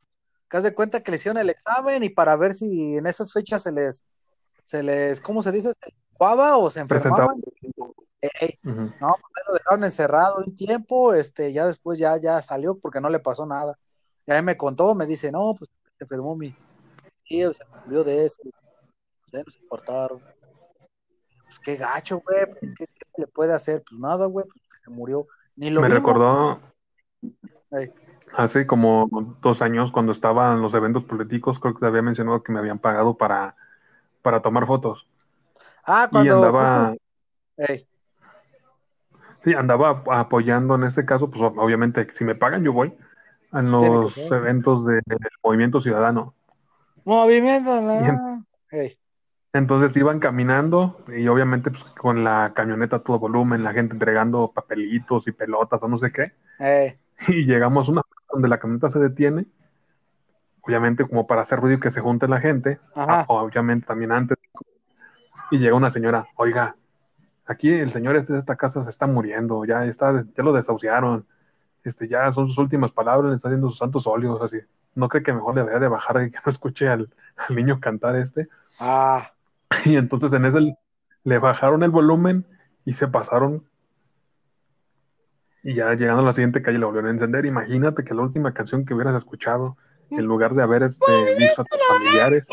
[0.50, 3.32] Que haz de cuenta que le hicieron el examen y para ver si en esas
[3.32, 4.04] fechas se les,
[4.66, 5.70] se les, ¿cómo se dice?
[5.70, 7.38] ¿Se ocupaba o se enfermaban?
[8.64, 13.10] No, pues lo dejaron encerrado un tiempo, este, ya después ya, ya salió porque no
[13.10, 13.78] le pasó nada.
[14.28, 16.56] Ya él me contó, me dice, no, pues se enfermó mi
[17.24, 18.42] tío, se murió de eso.
[19.28, 20.22] Se nos importaron.
[21.52, 23.84] Pues qué gacho, güey, pues, ¿qué, qué le puede hacer?
[23.88, 25.28] Pues nada, güey, pues que se murió.
[25.58, 26.62] Ni lo Me recordó
[27.72, 27.92] Ey.
[28.34, 29.10] hace como
[29.42, 32.60] dos años cuando estaba en los eventos políticos, creo que te había mencionado que me
[32.60, 33.58] habían pagado para,
[34.22, 35.06] para tomar fotos.
[35.84, 37.04] Ah, Y cuando andaba, fuiste-
[37.58, 37.88] Ey,
[39.44, 42.98] sí, andaba apoyando en este caso, pues obviamente si me pagan yo voy que
[43.52, 45.02] los eventos del
[45.44, 46.34] Movimiento Ciudadano.
[47.04, 48.46] movimiento, Y en- no.
[48.72, 48.98] Ey,
[49.54, 54.52] Entonces iban caminando y obviamente pues, con la camioneta a todo volumen, la gente entregando
[54.54, 56.32] papelitos y pelotas o no sé qué.
[56.60, 59.46] ey, Y llegamos a una donde la camioneta se detiene,
[60.62, 63.26] obviamente como para hacer ruido y que se junte la gente, Ajá.
[63.28, 64.38] obviamente también antes.
[65.50, 66.76] Y llega una señora, oiga,
[67.46, 71.26] aquí el señor este de esta casa se está muriendo, ya está, ya lo desahuciaron,
[71.84, 74.60] este, ya son sus últimas palabras, le está haciendo sus santos óleos, así.
[74.96, 78.16] ¿No cree que mejor debería de bajar y que no escuche al, al niño cantar
[78.16, 78.48] este?
[78.80, 79.32] Ah,
[79.86, 80.76] Y entonces en ese
[81.24, 82.46] le bajaron el volumen
[82.86, 83.68] y se pasaron.
[85.64, 87.46] Y ya llegando a la siguiente calle le volvieron a encender.
[87.46, 89.78] Imagínate que la última canción que hubieras escuchado,
[90.10, 92.48] en lugar de haber este, visto a tus familiares,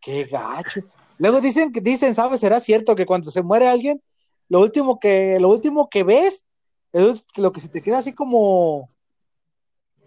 [0.00, 0.80] Qué gacho.
[1.18, 2.40] Luego dicen que dicen, ¿sabes?
[2.40, 4.02] Será cierto que cuando se muere alguien,
[4.48, 6.44] lo último que, lo último que ves,
[6.92, 8.90] es lo que se te queda así como,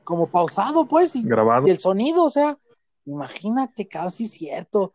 [0.04, 1.66] como pausado, pues, y, Grabado.
[1.68, 2.58] y el sonido, o sea,
[3.06, 4.94] imagínate, cabrón, sí es cierto.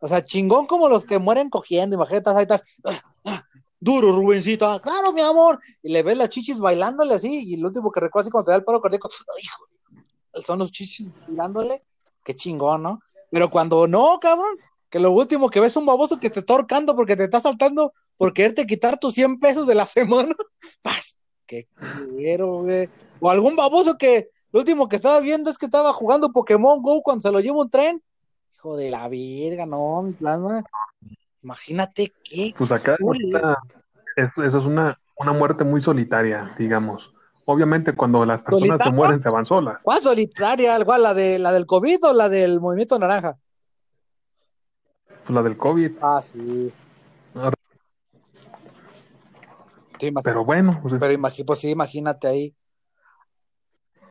[0.00, 3.44] O sea, chingón como los que mueren cogiendo, imagínate, ahí estás, ah, ah,
[3.78, 7.64] duro, Rubencito, ah, claro, mi amor, y le ves las chichis bailándole así, y el
[7.64, 9.08] último que recuerda así cuando te da el paro cardíaco,
[9.42, 9.64] hijo,
[10.42, 11.82] son los chichis bailándole,
[12.24, 13.00] qué chingón, ¿no?
[13.30, 14.56] Pero cuando no, cabrón,
[14.88, 17.38] que lo último que ves es un baboso que te está ahorcando porque te está
[17.38, 20.34] saltando por quererte quitar tus 100 pesos de la semana,
[20.82, 22.88] paz, qué culero, güey.
[23.20, 27.02] O algún baboso que lo último que estaba viendo es que estaba jugando Pokémon Go
[27.02, 28.02] cuando se lo lleva un tren.
[28.54, 30.62] Hijo de la verga, no, mi plasma.
[31.42, 32.54] Imagínate qué.
[32.56, 33.58] Pues acá ahorita,
[34.16, 37.12] eso, eso es una, una muerte muy solitaria, digamos.
[37.46, 39.82] Obviamente cuando las personas se mueren se van solas.
[39.82, 40.78] ¿Cuál solitaria?
[40.84, 41.02] ¿Cuál?
[41.02, 43.38] ¿La, de, ¿La del COVID o la del movimiento naranja?
[45.06, 45.92] Pues la del COVID.
[46.02, 46.72] Ah, sí.
[49.98, 50.22] Sí, imagínate.
[50.24, 52.54] Pero bueno, pues, Pero imagi- pues sí, imagínate ahí.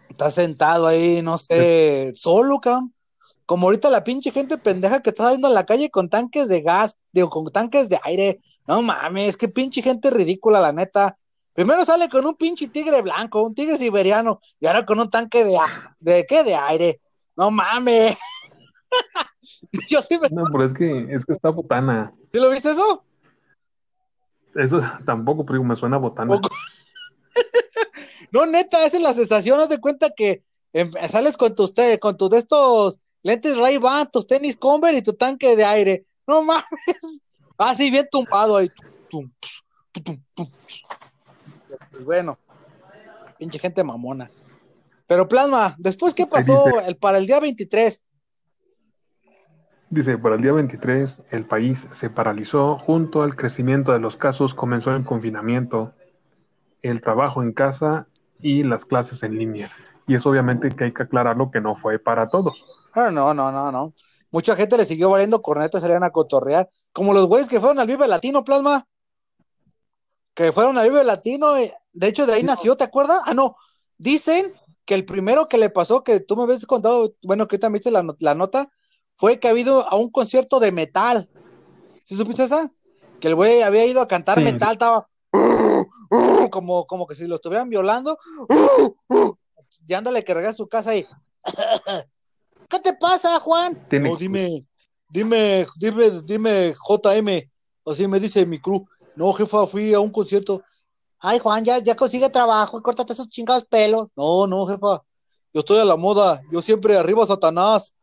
[0.09, 2.93] Estás sentado ahí, no sé, solo, cabrón.
[3.45, 6.61] Como ahorita la pinche gente pendeja que está saliendo a la calle con tanques de
[6.61, 8.41] gas, digo, con tanques de aire.
[8.67, 11.17] No mames, qué pinche gente ridícula, la neta.
[11.53, 15.43] Primero sale con un pinche tigre blanco, un tigre siberiano, y ahora con un tanque
[15.43, 15.57] de,
[15.99, 16.43] ¿de qué?
[16.43, 17.01] De aire.
[17.35, 18.17] No mames.
[19.89, 20.29] Yo sí me...
[20.29, 22.13] no, pero es que, es que está botana.
[22.31, 23.03] ¿Sí lo viste eso?
[24.55, 26.39] Eso tampoco, pero me suena botana.
[28.31, 29.59] No, neta, esa es la sensación.
[29.59, 34.09] Haz de cuenta que em, sales con tus, te- con tus de estos lentes Ray-Ban,
[34.11, 36.05] tus tenis Converse y tu tanque de aire.
[36.27, 36.63] No mames.
[37.57, 38.69] Así bien tumbado ahí.
[39.09, 39.31] Tum,
[39.91, 40.47] tum, tum, tum.
[41.91, 42.37] Pues bueno,
[43.37, 44.31] pinche gente mamona.
[45.07, 46.87] Pero Plasma, después, ¿qué pasó dice?
[46.87, 48.01] el, para el día 23?
[49.89, 54.53] Dice, para el día 23 el país se paralizó junto al crecimiento de los casos,
[54.53, 55.93] comenzó el confinamiento,
[56.83, 58.07] el trabajo en casa
[58.41, 59.71] y las clases en línea.
[60.07, 62.65] Y es obviamente que hay que aclararlo que no fue para todos.
[62.93, 63.93] Ah, no, no, no, no.
[64.31, 66.69] Mucha gente le siguió valiendo cornetas, salían a cotorrear.
[66.93, 68.87] Como los güeyes que fueron al Vive Latino, Plasma.
[70.33, 71.57] Que fueron al Vive Latino.
[71.57, 73.21] eh, De hecho, de ahí nació, ¿te acuerdas?
[73.25, 73.55] Ah, no.
[73.97, 74.53] Dicen
[74.85, 77.91] que el primero que le pasó, que tú me habías contado, bueno, que también viste
[77.91, 78.69] la, la nota,
[79.15, 81.29] fue que ha habido a un concierto de metal.
[82.05, 82.71] ¿Sí supiste esa?
[83.19, 85.05] Que el güey había ido a cantar Sí, metal, estaba
[86.51, 88.17] como, como que si lo estuvieran violando.
[89.87, 91.05] Y ándale que regresa a su casa y.
[92.69, 93.87] ¿Qué te pasa, Juan?
[93.91, 94.67] No, dime,
[95.09, 97.49] dime, dime, dime, JM.
[97.85, 98.85] Así me dice mi crew.
[99.15, 100.61] No, jefa, fui a un concierto.
[101.19, 104.09] Ay, Juan, ya, ya consigue trabajo, córtate esos chingados pelos.
[104.15, 105.01] No, no, jefa.
[105.53, 106.41] Yo estoy a la moda.
[106.51, 107.95] Yo siempre arriba Satanás.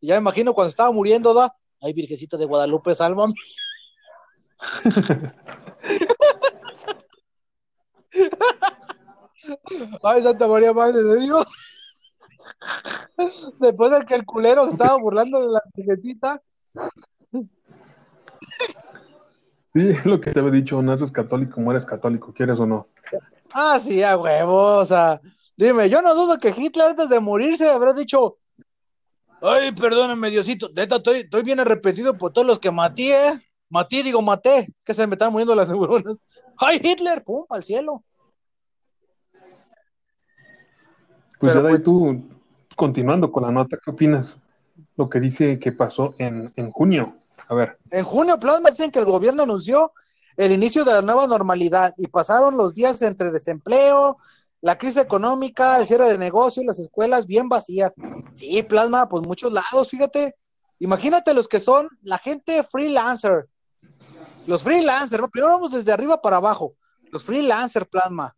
[0.00, 1.54] Y ya me imagino cuando estaba muriendo, da.
[1.80, 3.34] Ay, Virgencita de Guadalupe, sálvame.
[10.02, 11.46] Ay, Santa María Madre de Dios.
[13.58, 16.40] Después de que el culero se estaba burlando de la virgencita.
[19.74, 22.86] Sí, es lo que te había dicho, naces católico, mueres católico, quieres o no.
[23.54, 25.20] Ah, sí, a huevo, o sea,
[25.56, 28.38] dime, yo no dudo que Hitler antes de morirse habrá dicho,
[29.40, 33.40] ay, perdóname, Diosito, neta, estoy, estoy bien arrepentido por todos los que maté, ¿eh?
[33.70, 36.18] maté, digo, maté, que se me están muriendo las neuronas.
[36.64, 38.04] Ay, Hitler, pum, al cielo.
[41.38, 42.22] Pues Pero ya pues- tú,
[42.76, 44.36] continuando con la nota, ¿qué opinas?
[44.96, 47.16] Lo que dice que pasó en, en junio.
[47.48, 49.92] A ver, En junio, Plasma dicen que el gobierno anunció
[50.36, 54.18] el inicio de la nueva normalidad y pasaron los días entre desempleo,
[54.60, 57.92] la crisis económica, el cierre de negocios, las escuelas bien vacías.
[58.32, 60.36] Sí, Plasma, pues muchos lados, fíjate.
[60.78, 63.48] Imagínate los que son la gente freelancer.
[64.46, 66.74] Los freelancers, primero vamos desde arriba para abajo.
[67.10, 68.34] Los freelancer, Plasma.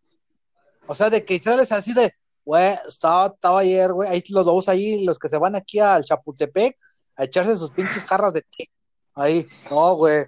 [0.86, 2.12] O sea, de que sales así de,
[2.44, 6.04] güey, estaba, estaba ayer, güey, ahí los vamos ahí, los que se van aquí al
[6.04, 6.76] Chapultepec
[7.16, 8.68] a echarse sus pinches jarras de té.
[9.14, 10.26] Ahí, no, güey.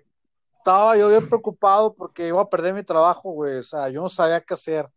[0.59, 3.59] Estaba yo bien preocupado porque iba a perder mi trabajo, güey.
[3.59, 4.89] O sea, yo no sabía qué hacer.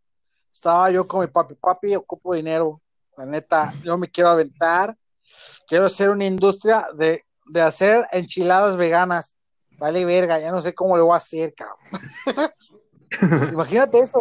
[0.52, 2.80] Estaba yo con mi papi, papi, ocupo dinero.
[3.16, 4.96] La neta, yo me quiero aventar.
[5.66, 9.36] Quiero hacer una industria de, de hacer enchiladas veganas.
[9.80, 11.78] Vale, verga, ya no sé cómo lo voy a hacer, cabrón.
[13.50, 14.18] Imagínate eso,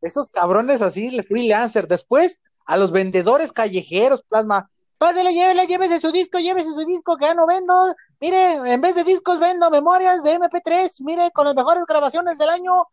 [0.00, 1.88] esos cabrones así, el freelancer.
[1.88, 4.70] Después, a los vendedores callejeros, plasma.
[4.98, 7.92] Pásale, llévele, llévese su disco, llévese su disco, que ya no vendo.
[8.20, 10.92] Mire, en vez de discos vendo memorias de MP3.
[11.00, 12.84] Mire, con las mejores grabaciones del año.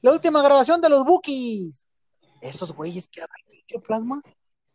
[0.00, 1.86] La última grabación de los Bookies.
[2.40, 4.22] Esos güeyes que plasma.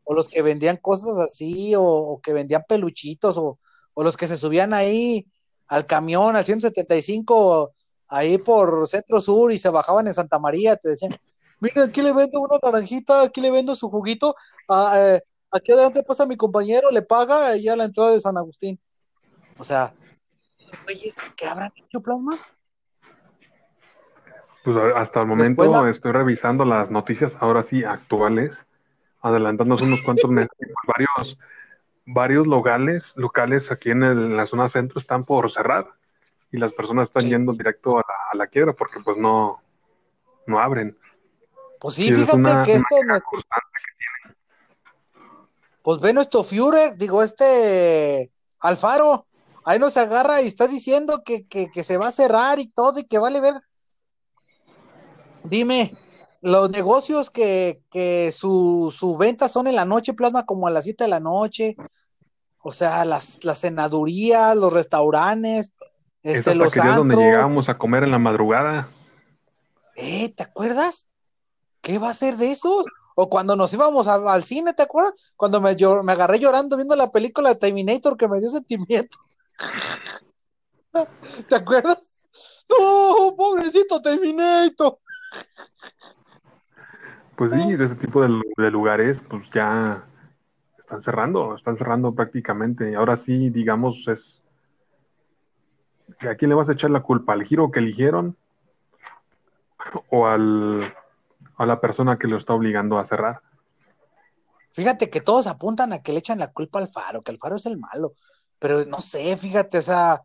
[0.03, 3.57] O los que vendían cosas así, o, o que vendían peluchitos, o,
[3.95, 5.25] o los que se subían ahí
[5.67, 7.73] al camión, al 175,
[8.07, 11.17] ahí por Centro Sur y se bajaban en Santa María, te decían,
[11.59, 14.35] miren, aquí le vendo una naranjita, aquí le vendo su juguito,
[14.69, 18.37] ah, eh, aquí adelante pasa mi compañero, le paga y a la entrada de San
[18.37, 18.79] Agustín.
[19.57, 19.93] O sea,
[21.35, 22.39] ¿qué habrán hecho plasma?
[24.63, 28.65] Pues hasta el momento estoy revisando las noticias, ahora sí, actuales,
[29.21, 30.49] adelantándonos unos cuantos meses,
[30.87, 31.37] varios,
[32.05, 35.87] varios locales, locales aquí en, la zona centro están por cerrar
[36.51, 39.61] y las personas están yendo directo a la, quiebra porque pues no,
[40.45, 40.97] no abren.
[41.79, 42.95] Pues sí, fíjate que este
[45.81, 49.25] Pues ve nuestro Führer, digo, este Alfaro,
[49.63, 52.99] ahí nos agarra y está diciendo que, que, que se va a cerrar y todo
[52.99, 53.55] y que vale ver.
[55.43, 55.91] Dime,
[56.45, 60.83] los negocios que, que su, su venta son en la noche, plasma como a las
[60.83, 61.75] 7 de la noche,
[62.59, 65.73] o sea, las, las cenadurías, los restaurantes,
[66.21, 66.97] este, los antros.
[66.97, 68.89] donde llegábamos a comer en la madrugada.
[69.95, 71.07] Eh, ¿te acuerdas?
[71.81, 72.85] ¿Qué va a ser de esos?
[73.15, 75.13] O cuando nos íbamos al cine, ¿te acuerdas?
[75.35, 79.17] Cuando me, me agarré llorando viendo la película de Terminator que me dio sentimiento.
[81.49, 82.29] ¿Te acuerdas?
[82.69, 84.99] No, pobrecito Terminator.
[87.35, 90.05] Pues sí, de ese tipo de, lugares, pues ya
[90.79, 92.95] están cerrando, están cerrando prácticamente.
[92.95, 94.41] Ahora sí, digamos, es.
[96.19, 97.33] ¿A quién le vas a echar la culpa?
[97.33, 98.37] ¿Al giro que eligieron?
[100.09, 100.93] ¿O al,
[101.57, 103.41] a la persona que lo está obligando a cerrar?
[104.71, 107.55] Fíjate que todos apuntan a que le echan la culpa al faro, que el faro
[107.55, 108.13] es el malo.
[108.59, 110.23] Pero no sé, fíjate, o sea,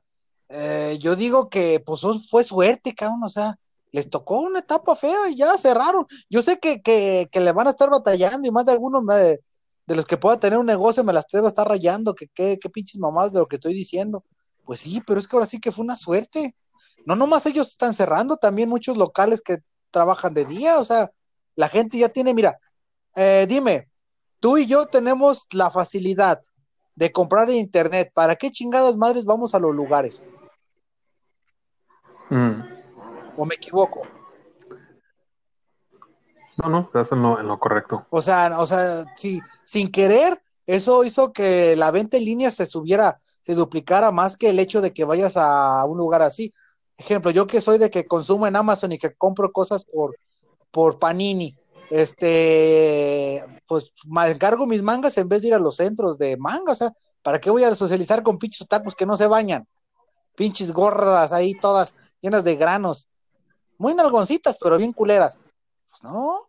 [0.48, 3.56] eh, yo digo que pues fue suerte, uno, o sea,
[3.92, 6.06] les tocó una etapa fea y ya cerraron.
[6.28, 9.40] Yo sé que, que, que le van a estar batallando y más de algunos de
[9.86, 13.32] los que pueda tener un negocio me las debo estar rayando, que qué pinches mamás
[13.32, 14.24] de lo que estoy diciendo.
[14.64, 16.54] Pues sí, pero es que ahora sí que fue una suerte.
[17.06, 19.58] No nomás ellos están cerrando, también muchos locales que
[19.90, 21.10] trabajan de día, o sea,
[21.56, 22.58] la gente ya tiene, mira,
[23.16, 23.88] eh, dime,
[24.38, 26.40] tú y yo tenemos la facilidad
[26.94, 30.22] de comprar en internet, ¿para qué chingadas madres vamos a los lugares?
[32.28, 32.79] Mm.
[33.40, 34.02] ¿O me equivoco?
[36.58, 38.06] No, no, estás en lo, correcto.
[38.10, 42.66] O sea, o sea, sí, sin querer, eso hizo que la venta en línea se
[42.66, 46.52] subiera, se duplicara más que el hecho de que vayas a un lugar así.
[46.98, 50.14] Ejemplo, yo que soy de que consumo en Amazon y que compro cosas por,
[50.70, 51.56] por Panini,
[51.88, 56.72] este, pues me encargo mis mangas en vez de ir a los centros de manga,
[56.72, 59.66] o sea, ¿para qué voy a socializar con pinches tacos que no se bañan?
[60.36, 63.06] Pinches gordas ahí todas llenas de granos
[63.80, 65.40] muy nalgoncitas, pero bien culeras.
[65.88, 66.42] Pues no.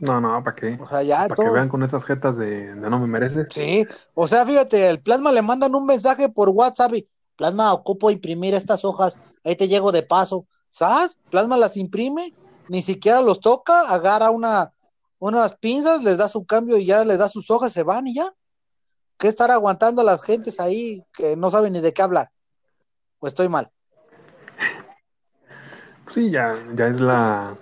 [0.00, 0.76] No, no, ¿para qué?
[0.82, 3.46] O sea, ya Para que vean con esas jetas de, no me mereces.
[3.50, 8.10] Sí, o sea, fíjate, el plasma le mandan un mensaje por WhatsApp y plasma, ocupo
[8.10, 10.46] imprimir estas hojas, ahí te llego de paso.
[10.70, 11.18] ¿Sabes?
[11.30, 12.34] Plasma las imprime,
[12.68, 14.74] ni siquiera los toca, agarra una,
[15.20, 18.14] unas pinzas, les da su cambio y ya les da sus hojas, se van y
[18.14, 18.34] ya.
[19.16, 22.30] ¿Qué estar aguantando a las gentes ahí que no saben ni de qué hablar?
[23.20, 23.70] Pues estoy mal.
[26.16, 27.58] Sí, ya, ya es la,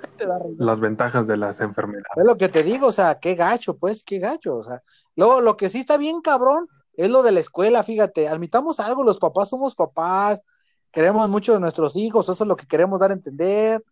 [0.58, 2.06] las ventajas de las enfermedades.
[2.14, 4.58] Es lo que te digo, o sea, qué gacho, pues, qué gacho.
[4.58, 4.80] O sea,
[5.16, 9.02] luego lo que sí está bien cabrón es lo de la escuela, fíjate, admitamos algo,
[9.02, 10.44] los papás somos papás,
[10.92, 13.82] queremos mucho de nuestros hijos, eso es lo que queremos dar a entender,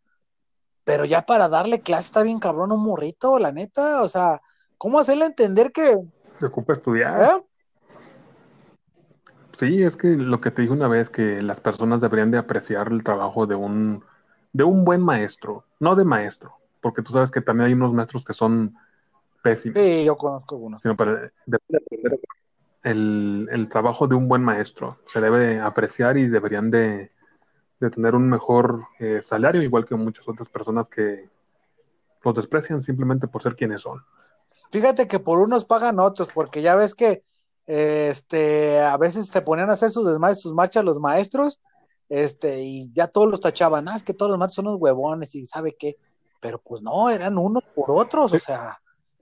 [0.84, 4.40] pero ya para darle clase está bien cabrón un morrito, la neta, o sea,
[4.78, 5.98] ¿cómo hacerle entender que...
[6.38, 7.20] Se ocupa estudiar.
[7.20, 7.44] ¿Eh?
[9.58, 12.92] Sí, es que lo que te dije una vez, que las personas deberían de apreciar
[12.92, 14.04] el trabajo de un
[14.52, 18.24] de un buen maestro, no de maestro, porque tú sabes que también hay unos maestros
[18.24, 18.76] que son
[19.42, 19.80] pésimos.
[19.80, 20.82] Sí, yo conozco algunos.
[20.82, 21.32] Sino para,
[22.82, 27.12] el, el, trabajo de un buen maestro se debe apreciar y deberían de,
[27.78, 31.28] tener un mejor eh, salario, igual que muchas otras personas que
[32.22, 34.04] los desprecian simplemente por ser quienes son.
[34.70, 37.24] Fíjate que por unos pagan otros, porque ya ves que
[37.66, 40.04] este a veces se ponían a hacer sus
[40.40, 41.60] sus marchas los maestros
[42.12, 45.34] este, y ya todos los tachaban, ah, es que todos los matos son unos huevones
[45.34, 45.96] y sabe qué,
[46.40, 48.78] pero pues no, eran unos por otros, o sea,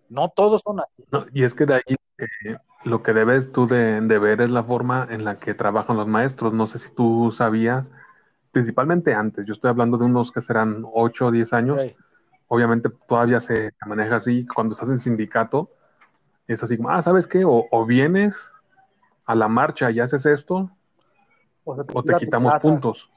[0.08, 1.04] no todos son así.
[1.32, 5.06] y es que de ahí eh, lo que debes tú de, ver es la forma
[5.08, 7.92] en la que trabajan los maestros, no sé si tú sabías,
[8.50, 11.78] principalmente antes, yo estoy hablando de unos que serán 8 o 10 años,
[12.48, 15.70] obviamente todavía se maneja así, cuando estás en sindicato,
[16.48, 17.44] es así como, ah, ¿sabes qué?
[17.44, 18.34] O, o vienes
[19.26, 20.72] a la marcha y haces esto,
[21.78, 23.10] o, te, quitamos puntos.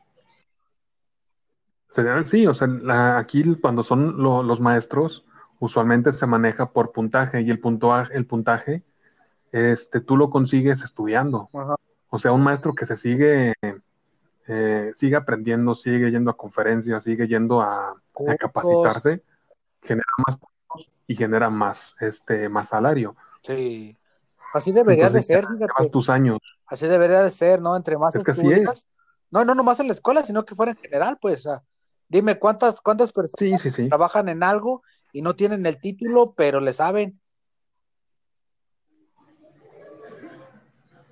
[2.26, 5.26] Sí, o sea, aquí cuando son los maestros,
[5.60, 8.84] usualmente se maneja por puntaje y el puntaje, el puntaje
[9.52, 11.50] este, tú lo consigues estudiando.
[11.54, 11.76] Ajá.
[12.10, 13.54] O sea, un maestro que se sigue,
[14.48, 19.24] eh, sigue aprendiendo, sigue yendo a conferencias, sigue yendo a, a capacitarse,
[19.82, 23.16] genera más puntos y genera más, este, más salario.
[23.42, 23.98] Sí.
[24.54, 25.90] Así debería Entonces, de ser, fíjate.
[25.90, 26.40] tus años.
[26.68, 27.76] Así debería de ser, ¿no?
[27.76, 28.88] Entre más Es que así estudias.
[29.32, 31.48] No, no nomás en la escuela, sino que fuera en general, pues.
[32.08, 33.90] dime cuántas, cuántas personas Sí, sí, sí.
[33.90, 37.20] trabajan en algo y no tienen el título, pero le saben.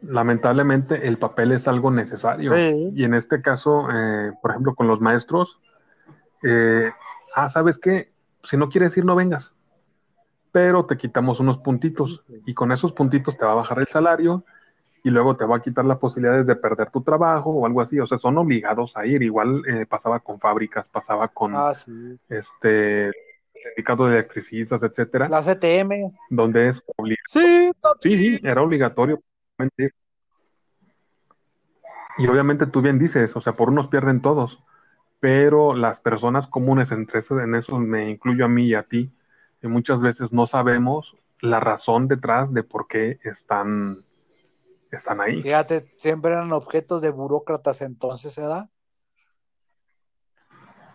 [0.04, 2.52] Lamentablemente el papel es algo necesario.
[2.56, 5.60] Y en este caso, eh, por ejemplo, con los maestros,
[6.44, 6.92] eh,
[7.36, 8.10] ah, ¿sabes qué?
[8.44, 9.54] Si no quieres ir, no vengas.
[10.52, 14.44] Pero te quitamos unos puntitos y con esos puntitos te va a bajar el salario
[15.04, 18.00] y luego te va a quitar las posibilidades de perder tu trabajo o algo así.
[18.00, 19.24] O sea, son obligados a ir.
[19.24, 22.20] Igual eh, pasaba con fábricas, pasaba con Ah, sí.
[22.30, 23.12] este
[23.54, 26.12] sindicato de electricistas, etcétera, La CTM.
[26.30, 27.24] donde es obligado.
[27.28, 27.72] Sí,
[28.02, 29.22] Sí, sí, era obligatorio.
[32.18, 34.64] Y obviamente tú bien dices, o sea, por unos pierden todos,
[35.20, 39.12] pero las personas comunes entre en eso me incluyo a mí y a ti,
[39.62, 43.98] que muchas veces no sabemos la razón detrás de por qué están,
[44.92, 45.42] están ahí.
[45.42, 48.70] Fíjate, siempre eran objetos de burócratas entonces, ¿verdad?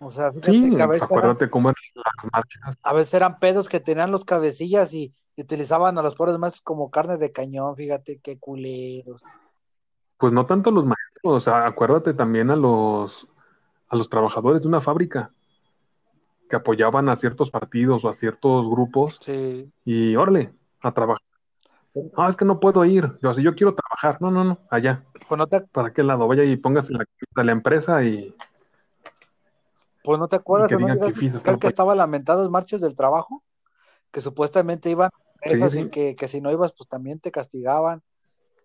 [0.01, 2.77] O sea, fíjate Sí, que a veces, eran, acuérdate cómo eran las marchas.
[2.83, 6.61] a veces eran pedos que tenían los cabecillas y, y utilizaban a los pobres maestros
[6.61, 9.21] como carne de cañón, fíjate qué culeros.
[10.17, 13.27] Pues no tanto los maestros, o sea, acuérdate también a los,
[13.87, 15.31] a los trabajadores de una fábrica
[16.49, 19.71] que apoyaban a ciertos partidos o a ciertos grupos Sí.
[19.85, 21.21] y órale, a trabajar.
[22.15, 23.17] No, es que no puedo ir.
[23.21, 25.03] Yo, si yo quiero trabajar, no, no, no, allá.
[25.27, 26.27] Pues no te, ¿Para qué lado?
[26.27, 28.35] Vaya y póngase la de la empresa y
[30.03, 33.43] pues no te acuerdas, que ¿o no que que estaban lamentados marchas del trabajo,
[34.09, 35.81] que supuestamente iban a Sí, esas sí.
[35.81, 38.01] y que, que si no ibas, pues también te castigaban,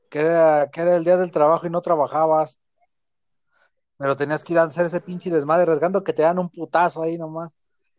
[0.09, 2.61] que era, que era el día del trabajo y no trabajabas,
[3.97, 7.03] pero tenías que ir a hacer ese pinche desmadre, arriesgando que te dan un putazo
[7.03, 7.51] ahí nomás,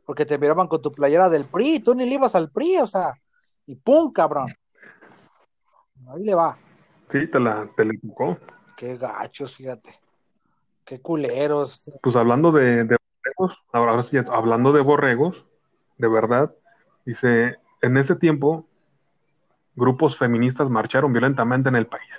[0.06, 2.88] porque te miraban con tu playera del PRI, tú ni le ibas al PRI, o
[2.88, 3.14] sea,
[3.66, 4.48] y pum, cabrón.
[6.08, 6.58] Ahí le va.
[7.10, 8.38] sí, te la, te tocó.
[8.76, 9.92] Qué gachos, fíjate.
[10.84, 11.92] Qué culeros.
[12.02, 15.46] Pues hablando de, de borregos, ahora sí, hablando de borregos,
[15.98, 16.54] de verdad,
[17.06, 18.68] dice, en ese tiempo,
[19.76, 22.12] grupos feministas marcharon violentamente en el país.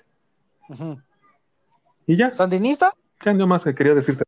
[2.06, 2.90] Y ya, ¿Sandinista?
[3.24, 4.23] ya nada más que quería decirte.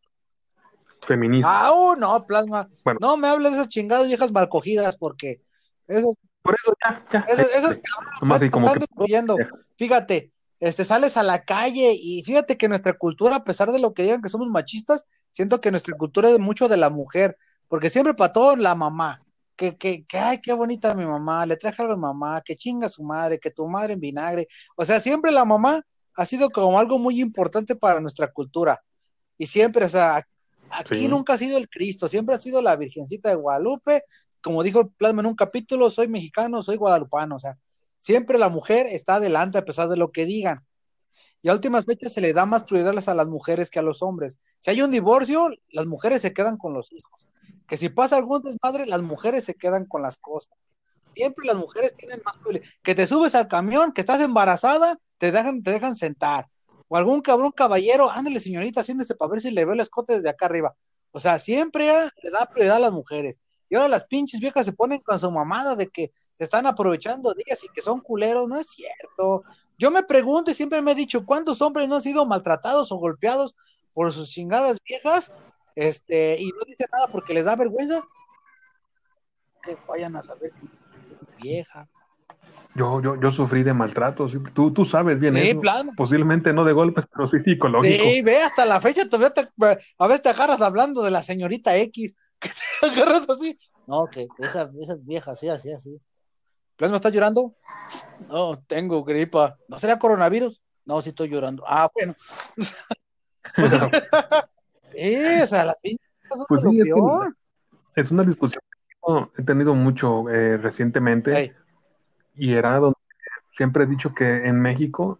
[1.07, 1.49] Feminista.
[1.69, 2.67] Ah, no, plasma.
[2.85, 2.99] Bueno.
[3.01, 5.41] No me hables de esas chingadas viejas mal cogidas, porque
[5.87, 7.25] esas, Por eso ya, ya.
[7.29, 7.81] esas, esas
[8.21, 9.37] Nomás así te como están que- destruyendo.
[9.77, 13.95] Fíjate, este, sales a la calle y fíjate que nuestra cultura, a pesar de lo
[13.95, 17.37] que digan que somos machistas, siento que nuestra cultura es mucho de la mujer,
[17.69, 19.23] porque siempre para todo la mamá.
[19.55, 22.57] Que, que, que, ay, qué bonita mi mamá, le traje algo a mi mamá, que
[22.57, 24.49] chinga su madre, que tu madre en vinagre.
[24.77, 25.81] O sea, siempre la mamá
[26.15, 28.83] ha sido como algo muy importante para nuestra cultura.
[29.39, 30.27] Y siempre, o sea,
[30.73, 31.09] aquí Sí.
[31.09, 34.03] nunca ha sido el Cristo, siempre ha sido la Virgencita de Guadalupe.
[34.43, 37.59] Como dijo el Plasma en un capítulo, soy mexicano, soy guadalupano, o sea,
[37.97, 40.65] siempre la mujer está adelante a pesar de lo que digan.
[41.43, 44.03] Y a últimas fechas se le da más prioridades a las mujeres que a los
[44.03, 44.39] hombres.
[44.61, 47.27] Si hay un divorcio, las mujeres se quedan con los hijos.
[47.67, 50.53] Que si pasa algún desmadre, las mujeres se quedan con las cosas.
[51.15, 52.65] Siempre las mujeres tienen más prioridad.
[52.83, 56.47] Que te subes al camión, que estás embarazada, te dejan, te dejan sentar.
[56.89, 60.29] O algún cabrón caballero, ándale señorita, siéntese para ver si le veo el escote desde
[60.29, 60.75] acá arriba.
[61.11, 63.37] O sea, siempre ah, le da prioridad a las mujeres.
[63.69, 67.35] Y ahora las pinches viejas se ponen con su mamada de que se están aprovechando
[67.37, 68.49] ellas y que son culeros.
[68.49, 69.43] No es cierto.
[69.79, 72.97] Yo me pregunto y siempre me he dicho, ¿cuántos hombres no han sido maltratados o
[72.97, 73.57] golpeados
[73.93, 75.33] por sus chingadas viejas?
[75.75, 78.07] Este, y no dicen nada porque les da vergüenza.
[79.63, 80.53] Que vayan a saber
[81.43, 81.89] vieja.
[82.77, 84.33] Yo, yo, yo sufrí de maltratos.
[84.53, 85.61] Tú, tú sabes bien Sí, eso.
[85.61, 85.93] plasma.
[85.97, 88.05] Posiblemente no de golpes, pero sí psicológico.
[88.05, 89.49] Sí, ve, hasta la fecha todavía te,
[89.99, 92.51] a veces te agarras hablando de la señorita X, que
[92.81, 93.59] te agarras así.
[93.87, 96.01] No, que esa, esa vieja, así, así, así.
[96.77, 97.55] ¿Plasma estás llorando?
[98.29, 99.57] No, tengo gripa.
[99.69, 100.61] ¿No será coronavirus?
[100.85, 101.65] No, sí estoy llorando.
[101.67, 102.15] Ah, bueno.
[104.95, 106.05] Esa, la pinche.
[106.49, 106.89] Pues sí, es,
[107.95, 108.61] que es una discusión
[109.07, 111.53] que he tenido mucho eh, recientemente Ey.
[112.37, 112.99] Y era donde
[113.53, 115.19] siempre he dicho que en México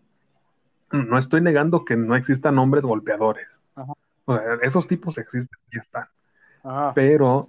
[0.93, 3.49] no estoy negando que no existan hombres golpeadores.
[3.75, 3.93] Ajá.
[4.25, 6.07] O sea, esos tipos existen y están.
[6.63, 6.93] Ajá.
[6.95, 7.49] Pero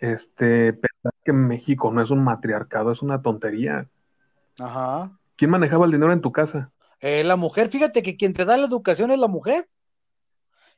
[0.00, 3.88] este pensar que México no es un matriarcado es una tontería.
[4.60, 5.10] Ajá.
[5.36, 6.70] ¿Quién manejaba el dinero en tu casa?
[7.00, 9.68] Eh, la mujer, fíjate que quien te da la educación es la mujer.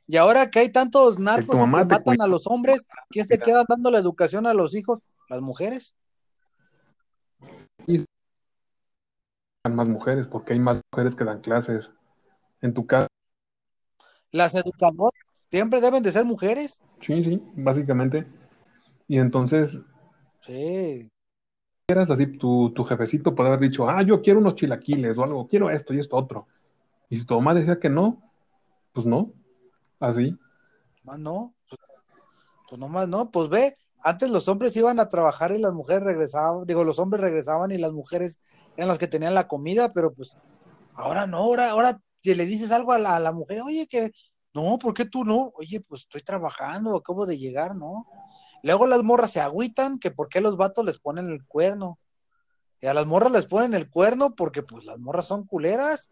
[0.07, 2.25] Y ahora que hay tantos narcos y que matan cuida.
[2.25, 4.99] a los hombres, ¿quién se queda dando la educación a los hijos?
[5.29, 5.95] Las mujeres.
[9.69, 11.91] Más mujeres, porque hay más mujeres que dan clases.
[12.61, 13.07] En tu caso.
[14.31, 15.13] Las educadoras
[15.49, 16.81] siempre deben de ser mujeres.
[17.01, 18.25] Sí, sí, básicamente.
[19.07, 19.81] Y entonces.
[20.41, 21.09] Sí.
[21.87, 25.47] Eras así, tu, tu jefecito puede haber dicho, ah, yo quiero unos chilaquiles o algo,
[25.47, 26.47] quiero esto y esto otro.
[27.09, 28.21] Y si tu mamá decía que no,
[28.93, 29.33] pues no,
[29.99, 30.37] así.
[31.03, 31.81] Más no, pues,
[32.69, 36.65] pues nomás no, pues ve, antes los hombres iban a trabajar y las mujeres regresaban,
[36.65, 38.39] digo, los hombres regresaban y las mujeres
[38.75, 40.37] eran las que tenían la comida, pero pues
[40.95, 44.11] ahora no, ahora, ahora si le dices algo a la, mujer, oye, que
[44.53, 45.51] no, ¿por qué tú no?
[45.55, 48.05] Oye, pues estoy trabajando, acabo de llegar, ¿no?
[48.63, 51.97] Luego las morras se agüitan que por qué los vatos les ponen el cuerno.
[52.79, 56.11] Y a las morras les ponen el cuerno porque pues las morras son culeras.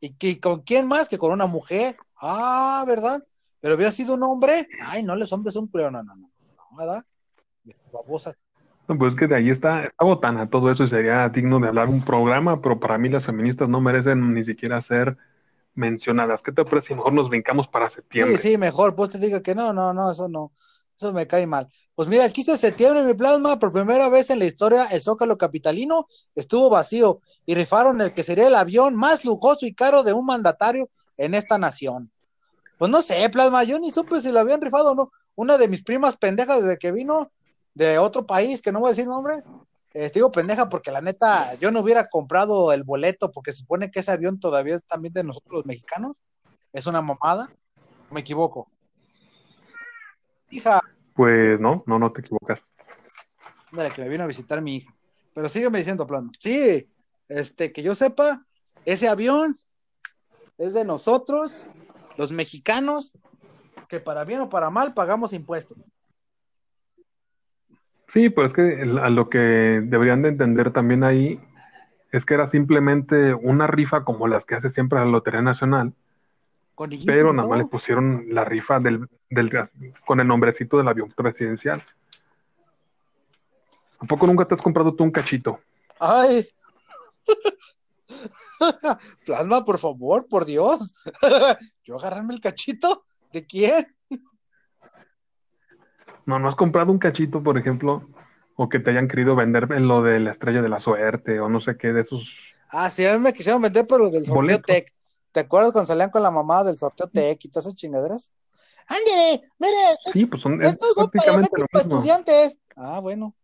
[0.00, 1.96] ¿Y que, con quién más que con una mujer?
[2.16, 3.22] Ah, ¿verdad?
[3.60, 4.66] Pero había sido un hombre.
[4.82, 5.92] Ay, no, los hombres son culeros.
[5.92, 7.04] No, no, no, no, ¿verdad?
[7.92, 8.36] Babosa.
[8.98, 11.88] Pues es que de ahí está, está botana todo eso y sería digno de hablar
[11.88, 15.16] un programa, pero para mí las feministas no merecen ni siquiera ser
[15.74, 16.42] mencionadas.
[16.42, 18.36] ¿Qué te parece si mejor nos brincamos para septiembre?
[18.36, 18.94] Sí, sí, mejor.
[18.94, 20.52] Pues te diga que no, no, no, eso no.
[20.96, 21.68] Eso me cae mal.
[21.94, 25.00] Pues mira, el 15 de septiembre mi plasma, por primera vez en la historia, el
[25.00, 30.02] Zócalo Capitalino estuvo vacío y rifaron el que sería el avión más lujoso y caro
[30.02, 32.10] de un mandatario en esta nación.
[32.78, 35.12] Pues no sé, plasma, yo ni supe si lo habían rifado o no.
[35.34, 37.30] Una de mis primas pendejas desde que vino
[37.80, 39.42] de otro país, que no voy a decir nombre,
[39.94, 43.90] eh, digo pendeja porque la neta, yo no hubiera comprado el boleto porque se supone
[43.90, 46.22] que ese avión todavía es también de nosotros los mexicanos.
[46.74, 47.50] Es una mamada.
[48.10, 48.70] Me equivoco.
[50.50, 50.80] Hija.
[51.14, 52.62] Pues no, no, no te equivocas.
[53.72, 54.94] Dale, que me vino a visitar mi hija.
[55.32, 56.30] Pero sígueme diciendo, plano.
[56.38, 56.86] Sí,
[57.28, 58.44] este, que yo sepa,
[58.84, 59.58] ese avión
[60.58, 61.66] es de nosotros,
[62.18, 63.12] los mexicanos,
[63.88, 65.78] que para bien o para mal pagamos impuestos.
[68.12, 69.38] Sí, pues es que a lo que
[69.84, 71.40] deberían de entender también ahí
[72.10, 75.94] es que era simplemente una rifa como las que hace siempre la Lotería Nacional,
[76.74, 79.50] Con pero nada más le pusieron la rifa del, del
[80.04, 81.84] con el nombrecito del avión presidencial.
[84.00, 85.60] ¿A poco nunca te has comprado tú un cachito?
[86.00, 86.48] Ay.
[89.24, 90.94] Plasma, por favor, por Dios.
[91.84, 93.04] Yo agarrarme el cachito.
[93.32, 93.94] ¿De quién?
[96.30, 98.08] No, no has comprado un cachito, por ejemplo,
[98.54, 101.48] o que te hayan querido vender en lo de la estrella de la suerte o
[101.48, 102.54] no sé qué de esos.
[102.68, 104.60] Ah, sí, a mí me quisieron vender, pero del sorteo.
[104.60, 104.94] Tech.
[105.32, 108.30] ¿Te acuerdas cuando salían con la mamá del sorteo Tech y todas esas chingaderas?
[108.86, 109.74] Ándale, mire,
[110.04, 111.94] Sí, pues son es estos son prácticamente lo mismo.
[111.96, 112.60] estudiantes.
[112.76, 113.34] Ah, bueno.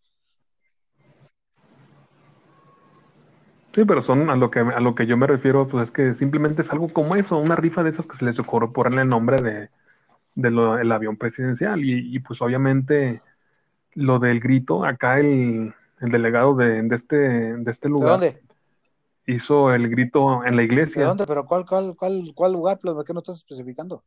[3.74, 6.14] Sí, pero son a lo que a lo que yo me refiero, pues es que
[6.14, 9.08] simplemente es algo como eso, una rifa de esas que se les ocurre ponerle el
[9.08, 9.70] nombre de,
[10.36, 13.22] de lo- el avión presidencial y, y, pues obviamente
[13.94, 18.42] lo del grito, acá el, el delegado de, de este de este ¿De lugar dónde?
[19.26, 21.06] hizo el grito en la ¿De iglesia.
[21.06, 21.26] dónde?
[21.26, 23.02] ¿Pero cuál, cuál, cuál, cuál lugar, Plasma?
[23.04, 24.04] ¿Qué no estás especificando?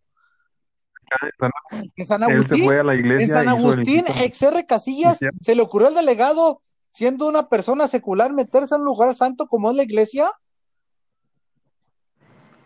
[1.98, 2.64] En San Él se Agustín.
[2.66, 4.14] fue a la iglesia En San Agustín, grito.
[4.24, 6.62] ex R Casillas, se le ocurrió al delegado,
[6.94, 10.30] siendo una persona secular, meterse en un lugar santo como es la iglesia.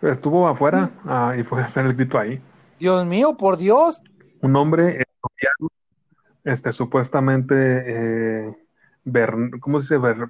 [0.01, 2.41] Estuvo afuera ah, y fue a hacer el grito ahí.
[2.83, 4.01] Dios mío, por Dios.
[4.41, 5.71] Un hombre estudiado,
[6.43, 8.57] este, supuestamente, eh,
[9.05, 9.97] ver- ¿cómo se dice?
[10.05, 10.29] Ver-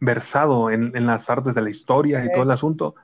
[0.00, 2.96] versado en, en las artes de la historia y todo el asunto,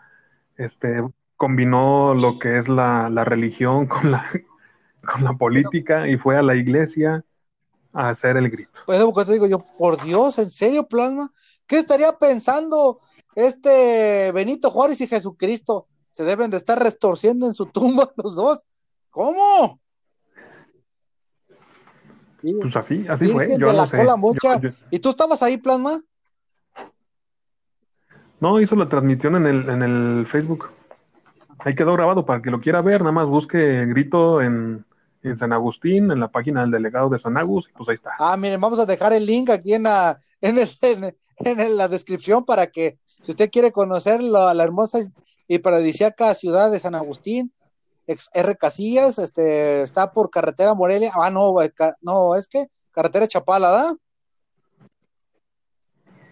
[0.56, 1.00] este,
[1.36, 4.28] combinó lo que es la, la religión con la,
[5.12, 7.24] con la política y fue a la iglesia
[7.92, 8.80] a hacer el grito.
[8.84, 11.30] Pues te digo yo, por Dios, ¿en serio, Plasma?
[11.68, 12.98] ¿Qué estaría pensando
[13.36, 15.86] este Benito Juárez y Jesucristo?
[16.16, 18.64] Se deben de estar restorciendo en su tumba los dos.
[19.10, 19.80] ¿Cómo?
[22.40, 23.44] Pues así, así fue.
[23.46, 23.96] Virgen Yo de no la sé.
[23.98, 24.60] cola Yo- mucha.
[24.60, 26.00] yo- ¿Y tú estabas ahí, Plasma?
[28.40, 30.68] no, hizo la transmisión en el, en el Facebook.
[31.58, 33.00] Ahí quedó grabado para que lo quiera ver.
[33.00, 34.84] Nada más busque el grito en,
[35.22, 38.10] en San Agustín, en la página del delegado de San Agus, y pues ahí está.
[38.18, 41.88] Ah, miren, vamos a dejar el link aquí en la, en el- en- en la
[41.88, 44.98] descripción para que si usted quiere conocer la, la hermosa
[45.48, 47.52] y paradisíaca ciudad de San Agustín,
[48.06, 51.12] ex R Casillas, este, está por carretera Morelia.
[51.14, 51.54] Ah, no,
[52.00, 53.96] no, es que carretera Chapala, ¿da?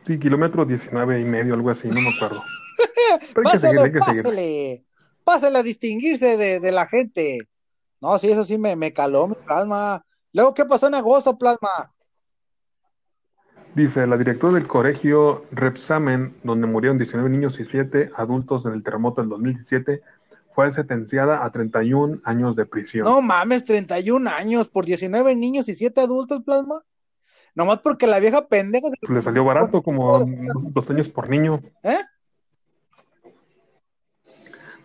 [0.06, 2.40] Sí, kilómetro 19 y medio, algo así, no me acuerdo.
[3.58, 3.98] Seguir, seguir.
[3.98, 4.84] pásele,
[5.22, 7.38] pásele a distinguirse de, de la gente.
[8.00, 10.04] No, sí, eso sí me, me caló mi plasma.
[10.32, 11.93] Luego, ¿qué pasó en agosto, plasma?
[13.74, 18.84] Dice, la directora del colegio Repsamen, donde murieron 19 niños y 7 adultos en el
[18.84, 20.00] terremoto del 2017,
[20.54, 23.04] fue sentenciada a 31 años de prisión.
[23.04, 26.84] No mames, 31 años por 19 niños y 7 adultos, plasma.
[27.56, 29.12] Nomás porque la vieja pendeja se...
[29.12, 30.24] Le salió barato, como
[30.70, 31.60] dos años por niño.
[31.82, 31.98] ¿Eh?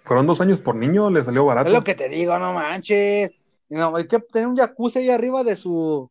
[0.04, 1.68] Fueron dos años por niño, le salió barato.
[1.68, 3.32] Es lo que te digo, no manches.
[3.70, 6.10] No, hay que tener un jacuzzi ahí arriba de su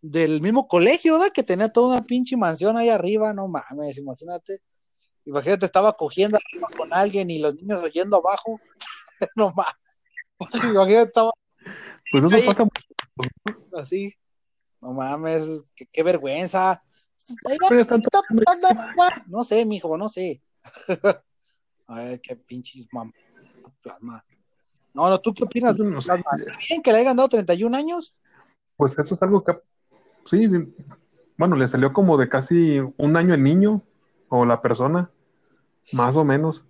[0.00, 1.32] del mismo colegio, ¿verdad?
[1.32, 4.60] Que tenía toda una pinche mansión ahí arriba, no mames, imagínate.
[5.24, 8.60] Imagínate, estaba cogiendo arriba con alguien y los niños oyendo abajo.
[9.36, 10.64] no mames.
[10.70, 11.32] Imagínate, estaba.
[12.10, 12.64] Pues eso ahí, pasa.
[13.74, 14.14] Así.
[14.80, 16.82] No mames, qué, qué vergüenza.
[17.68, 18.08] Pero es tanto-
[19.26, 20.42] No sé, mijo, no sé.
[21.86, 23.12] Ay, qué pinches mam.
[23.82, 24.24] plasma.
[24.94, 25.78] No, no, ¿tú qué opinas?
[25.78, 26.06] No sé.
[26.06, 26.30] Plasma?
[26.38, 28.14] ¿Está bien que le hayan dado 31 años?
[28.76, 29.58] Pues eso es algo que,
[30.28, 30.74] sí, sí.
[31.36, 33.82] bueno, le salió como de casi un año el niño
[34.28, 35.10] o la persona,
[35.92, 36.64] más o menos.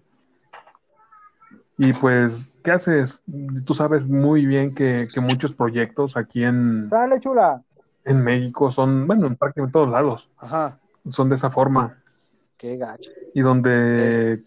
[1.77, 3.23] Y pues, ¿qué haces?
[3.65, 7.63] Tú sabes muy bien que, que muchos proyectos aquí en, Dale, chula.
[8.05, 11.97] en México son, bueno, en prácticamente todos lados, Ajá, son de esa forma.
[12.57, 13.11] qué gacho.
[13.33, 14.43] Y donde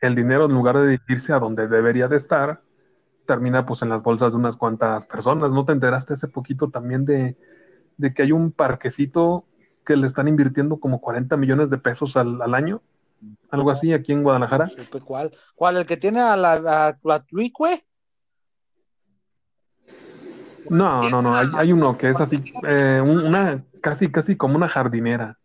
[0.00, 2.60] el dinero, en lugar de dirigirse a donde debería de estar,
[3.24, 5.52] termina pues en las bolsas de unas cuantas personas.
[5.52, 7.36] ¿No te enteraste hace poquito también de,
[7.96, 9.44] de que hay un parquecito
[9.84, 12.80] que le están invirtiendo como 40 millones de pesos al, al año?
[13.50, 14.64] Algo así aquí en Guadalajara.
[14.64, 15.30] No cuál.
[15.54, 15.76] ¿Cuál?
[15.76, 16.96] ¿El que tiene a la, a?
[20.70, 24.56] No, no, no, hay, hay uno que es así, eh, un- una, casi, casi como
[24.56, 25.38] una jardinera.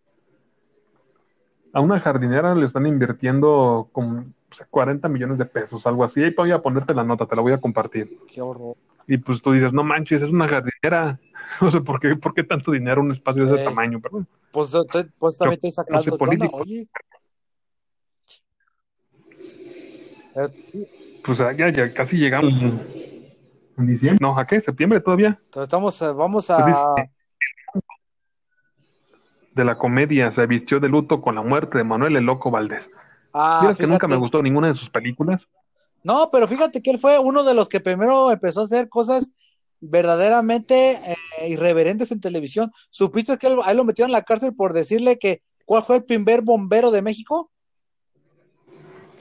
[1.73, 6.23] A una jardinera le están invirtiendo como o sea, 40 millones de pesos, algo así.
[6.23, 8.17] Ahí voy a ponerte la nota, te la voy a compartir.
[8.33, 8.75] Qué horror.
[9.05, 11.19] Y pues tú dices, no manches, es una jardinera.
[11.61, 13.65] No sé por qué, por qué tanto dinero en un espacio de ese Eh.
[13.65, 14.27] tamaño, bueno.
[14.51, 16.03] Pues, te- pues también estoy sacando.
[16.03, 16.25] sé, ¿qué onda?
[16.25, 16.57] político.
[16.57, 16.87] Oye.
[20.35, 20.85] Eh,
[21.23, 22.53] Pues ah, ya, ya casi llegamos
[23.77, 24.19] en diciembre.
[24.21, 24.61] No, ¿a qué?
[24.61, 25.39] ¿Septiembre todavía?
[25.45, 26.65] Entonces estamos, eh, vamos Pues a.
[26.65, 27.11] dice,
[29.51, 32.89] de la comedia se vistió de luto con la muerte de Manuel el Loco Valdés.
[33.33, 35.47] Ah, Mira que nunca me gustó ninguna de sus películas.
[36.03, 39.31] No, pero fíjate que él fue uno de los que primero empezó a hacer cosas
[39.79, 42.71] verdaderamente eh, irreverentes en televisión.
[42.89, 45.97] ¿Supiste que él, a él lo metieron en la cárcel por decirle que cuál fue
[45.97, 47.51] el primer bombero de México?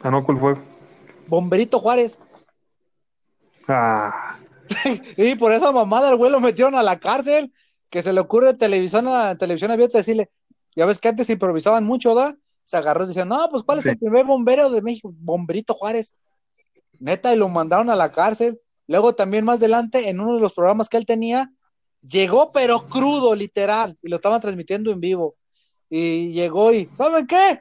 [0.02, 0.54] Ah, no, ¿cuál fue?
[1.26, 2.18] Bomberito Juárez.
[3.68, 4.38] Ah,
[5.16, 7.52] Y por esa mamada el güey lo metieron a la cárcel,
[7.90, 10.30] que se le ocurre televisión, a televisión abierta decirle,
[10.74, 12.36] ya ves que antes improvisaban mucho, ¿da?
[12.62, 15.12] Se agarró y decían, no, pues ¿cuál es el primer bombero de México?
[15.16, 16.16] Bomberito Juárez.
[16.98, 18.60] Neta, y lo mandaron a la cárcel.
[18.88, 21.50] Luego también más adelante, en uno de los programas que él tenía,
[22.02, 25.36] llegó pero crudo, literal, y lo estaban transmitiendo en vivo.
[25.88, 27.60] Y llegó y, ¿saben qué?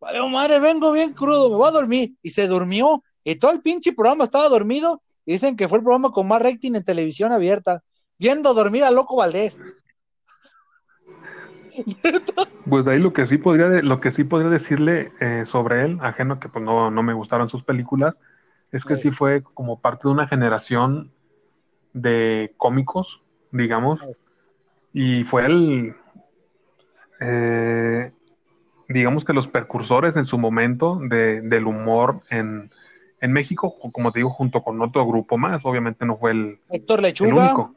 [0.00, 2.14] Vale, madre, vengo bien crudo, me voy a dormir.
[2.22, 3.04] Y se durmió.
[3.24, 5.02] Y todo el pinche programa estaba dormido.
[5.24, 7.82] Y dicen que fue el programa con más rating en televisión abierta.
[8.18, 9.58] Viendo dormir a Loco Valdés.
[12.68, 16.38] pues ahí lo que sí podría, lo que sí podría decirle eh, sobre él, ajeno
[16.38, 18.16] que pues no, no me gustaron sus películas,
[18.72, 19.10] es que Sí.
[19.10, 21.12] fue como parte de una generación
[21.92, 23.20] de cómicos,
[23.50, 24.00] digamos,
[24.92, 25.94] y fue el,
[27.20, 28.12] eh,
[28.88, 32.70] digamos que los precursores en su momento de, del humor en,
[33.20, 36.98] en México, como te digo, junto con otro grupo más, obviamente no fue el, Héctor
[37.00, 37.44] el Lechuga.
[37.54, 37.74] único.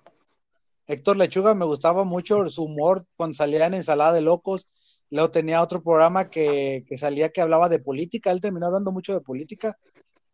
[0.88, 4.68] Héctor Lechuga me gustaba mucho su humor cuando salía en Ensalada de Locos.
[5.10, 8.32] Luego tenía otro programa que, que salía que hablaba de política.
[8.32, 9.78] Él terminó hablando mucho de política.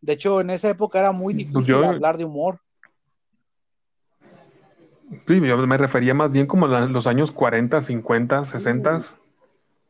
[0.01, 2.59] De hecho, en esa época era muy difícil yo- hablar de humor.
[5.27, 9.01] Sí, yo me refería más bien como a los años 40, 50, 60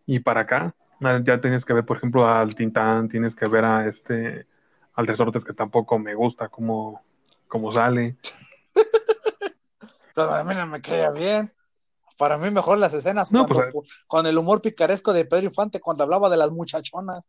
[0.06, 0.76] y para acá.
[1.02, 4.46] Ah, Ya tienes que ver, por ejemplo, al Tintán, tienes que ver a este,
[4.96, 7.02] al Resortes, que tampoco me gusta cómo,
[7.48, 8.18] cómo sale.
[10.16, 11.54] Pero a mí no me queda bien.
[12.18, 15.80] Para mí mejor las escenas No, cuando- pues, con el humor picaresco de Pedro Infante
[15.80, 17.24] cuando hablaba de las muchachonas.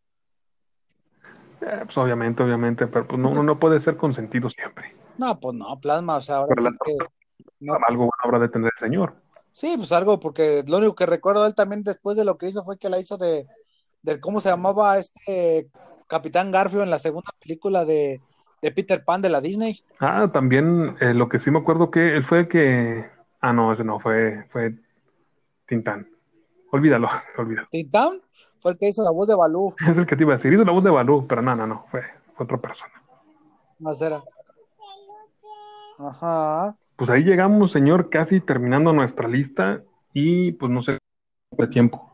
[1.62, 4.94] Eh, pues obviamente, obviamente, pero pues no, uno no puede ser consentido siempre.
[5.18, 7.44] No, pues no, plasma, o sea, ahora Pero sí que...
[7.60, 7.74] no.
[7.86, 9.14] Algo bueno habrá de tener el señor.
[9.52, 12.64] Sí, pues algo, porque lo único que recuerdo él también después de lo que hizo
[12.64, 13.46] fue que la hizo de,
[14.02, 15.68] de ¿cómo se llamaba este
[16.08, 18.20] Capitán Garfio en la segunda película de,
[18.60, 19.84] de Peter Pan de la Disney?
[20.00, 23.04] Ah, también eh, lo que sí me acuerdo que él fue el que.
[23.40, 24.74] Ah, no, ese no, fue, fue
[25.66, 26.08] Tintán.
[26.70, 27.68] Olvídalo, olvídalo.
[27.70, 28.20] Tintán
[28.62, 29.74] fue el que hizo la voz de Balú.
[29.90, 30.52] Es el que te iba a decir.
[30.52, 32.02] Hizo la voz de Balú, pero no, no, no, fue,
[32.38, 32.92] otra persona.
[33.80, 34.22] Más era.
[35.98, 36.76] Ajá.
[36.96, 39.82] Pues ahí llegamos, señor, casi terminando nuestra lista
[40.12, 40.98] y pues no sé
[41.50, 42.08] de tiempo.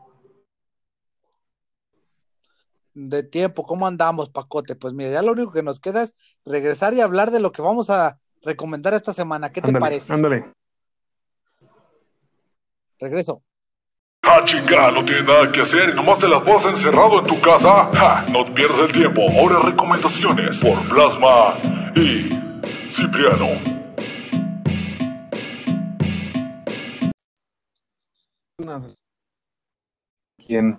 [2.95, 4.75] De tiempo, ¿cómo andamos, Pacote?
[4.75, 7.61] Pues mira, ya lo único que nos queda es regresar y hablar de lo que
[7.61, 9.51] vamos a recomendar esta semana.
[9.51, 10.11] ¿Qué te parece?
[10.11, 10.51] ándale.
[12.99, 13.43] Regreso.
[14.23, 14.91] ¡Ja, chica!
[14.91, 17.85] ¿No tienes nada que hacer y nomás te las vas encerrado en tu casa?
[17.93, 18.25] ¡Ja!
[18.31, 19.21] No pierdas el tiempo.
[19.31, 21.55] Ahora recomendaciones por Plasma
[21.95, 22.29] y
[22.89, 23.47] Cipriano.
[30.45, 30.77] ¿Quién?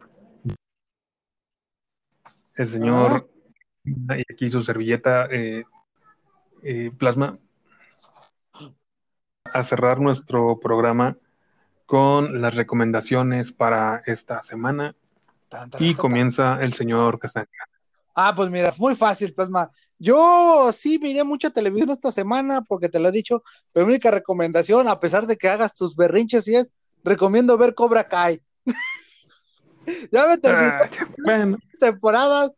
[2.56, 3.30] El señor
[3.84, 5.64] y aquí su servilleta eh,
[6.62, 7.38] eh, Plasma
[9.44, 11.16] a cerrar nuestro programa
[11.90, 14.94] con las recomendaciones para esta semana
[15.48, 17.66] Tan, tan, y tan, comienza el señor Castañeda.
[18.14, 19.72] Ah, pues mira, muy fácil, Plasma.
[19.98, 24.12] Yo sí miré mucha televisión esta semana porque te lo he dicho, pero mi única
[24.12, 26.70] recomendación, a pesar de que hagas tus berrinches y es,
[27.02, 28.40] recomiendo ver Cobra Kai.
[30.12, 30.90] ya me terminé Ah,
[31.24, 32.52] bueno, temporadas.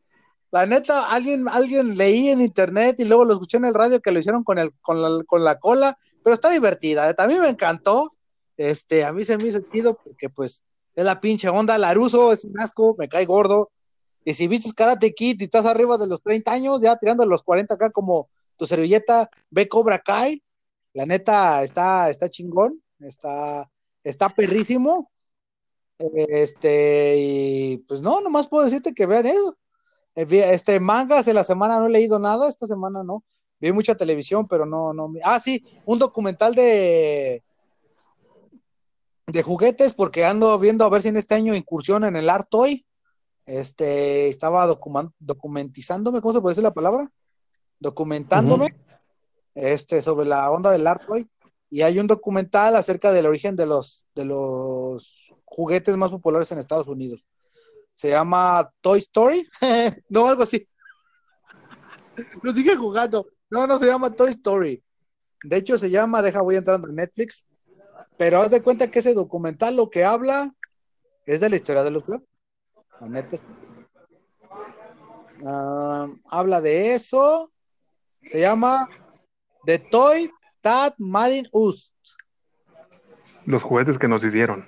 [0.50, 4.10] La neta, alguien, alguien leí en internet y luego lo escuché en el radio que
[4.10, 7.08] lo hicieron con, el, con, la, con la cola, pero está divertida.
[7.08, 7.14] ¿eh?
[7.14, 8.12] También me encantó.
[8.62, 10.62] Este, a mí se me sentido porque, pues,
[10.94, 11.76] es la pinche onda.
[11.78, 13.72] Laruso es un asco, me cae gordo.
[14.24, 17.42] Y si viste Karate Kid y estás arriba de los 30 años, ya tirando los
[17.42, 20.42] 40 acá como tu servilleta, ve Cobra Kai.
[20.94, 23.68] La neta está, está chingón, está,
[24.04, 25.10] está perrísimo.
[25.98, 29.56] Este, y pues no, nomás puedo decirte que vean eso.
[30.14, 33.24] Eh, Este, mangas de la semana no he leído nada, esta semana no.
[33.58, 35.12] Vi mucha televisión, pero no, no.
[35.24, 37.42] Ah, sí, un documental de
[39.26, 42.48] de juguetes, porque ando viendo a ver si en este año incursión en el Art
[42.50, 42.86] Toy.
[43.44, 47.10] Este, estaba documentizándome, ¿cómo se puede decir la palabra?
[47.80, 48.76] Documentándome
[49.54, 51.28] este, sobre la onda del Art Toy.
[51.70, 56.58] Y hay un documental acerca del origen de los, de los juguetes más populares en
[56.58, 57.24] Estados Unidos.
[57.94, 59.46] Se llama Toy Story.
[60.08, 60.68] no, algo así.
[62.42, 63.26] Lo sigue jugando.
[63.50, 64.82] No, no se llama Toy Story.
[65.44, 67.44] De hecho, se llama, deja, voy entrando en Netflix.
[68.16, 70.54] Pero haz de cuenta que ese documental lo que habla
[71.26, 72.26] es de la historia de los juegos.
[73.00, 73.44] La neta es-
[75.44, 77.50] Ah, habla de eso.
[78.24, 78.88] Se llama
[79.64, 81.88] The Toy That Made Us.
[83.44, 84.64] los juguetes que nos hicieron.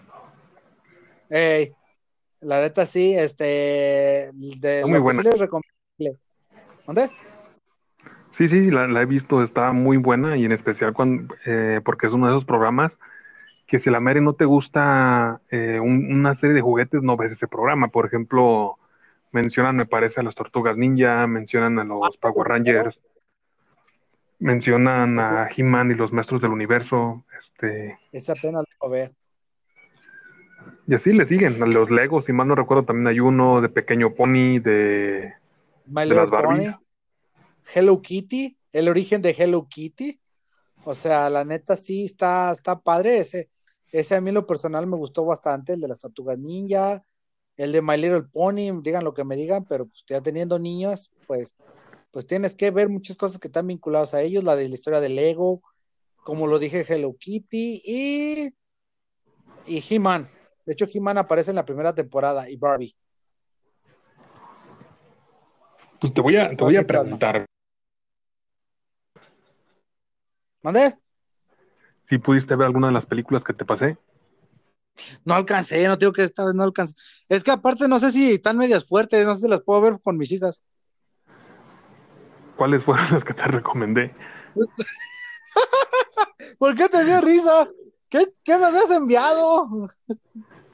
[1.31, 1.73] Ey,
[2.41, 5.23] la neta sí, este, de Está muy sí buena.
[5.23, 6.19] les recomiendo.
[6.85, 7.11] ¿Dónde?
[8.33, 12.09] Sí, sí, la, la he visto, está muy buena y en especial cuando, eh, porque
[12.09, 12.99] es uno de esos programas
[13.67, 17.17] que si a la Mary no te gusta eh, un- una serie de juguetes, no
[17.17, 17.89] ves ese programa.
[17.89, 18.79] Por ejemplo,
[19.33, 23.01] mencionan, me parece, a las Tortugas Ninja, mencionan a los Power Rangers,
[24.39, 29.13] mencionan a He-Man y los Maestros del Universo, este, lo voy a ver.
[30.87, 33.69] y así le siguen, a los Legos, si mal no recuerdo, también hay uno de
[33.71, 35.33] Pequeño Pony, de,
[36.09, 36.75] de las Barbies.
[36.75, 36.85] Pony,
[37.75, 40.19] Hello Kitty, el origen de Hello Kitty.
[40.85, 43.19] O sea, la neta sí está, está padre.
[43.19, 43.51] Ese,
[43.93, 47.05] ese a mí lo personal me gustó bastante, el de las tortugas ninja,
[47.57, 51.13] el de My Little Pony, digan lo que me digan, pero pues ya teniendo niños,
[51.27, 51.55] pues,
[52.11, 55.01] pues tienes que ver muchas cosas que están vinculadas a ellos, la de la historia
[55.01, 55.63] del Lego,
[56.17, 58.55] como lo dije, Hello Kitty y,
[59.67, 60.29] y He-Man.
[60.67, 62.97] De hecho, He-Man aparece en la primera temporada y Barbie.
[66.01, 67.47] Pues te voy a, te voy a preguntar,
[70.65, 70.95] ¿Mandé?
[72.09, 73.97] si pudiste ver alguna de las películas que te pasé.
[75.25, 76.95] No alcancé, no tengo que esta vez no alcancé.
[77.29, 79.99] Es que aparte no sé si están medias fuertes, no sé si las puedo ver
[80.03, 80.63] con mis hijas.
[82.57, 84.15] ¿Cuáles fueron las que te recomendé?
[86.59, 87.69] ¿Por qué te dio risa?
[88.09, 89.89] ¿Qué, qué me habías enviado?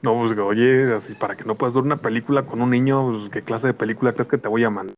[0.03, 3.31] No, pues oye, así para que no puedas ver una película con un niño, pues,
[3.31, 4.95] ¿qué clase de película crees que te voy a mandar?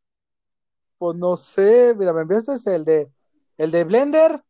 [0.98, 3.10] Pues no sé, mira, me enviaste el de
[3.58, 4.44] el de Blender.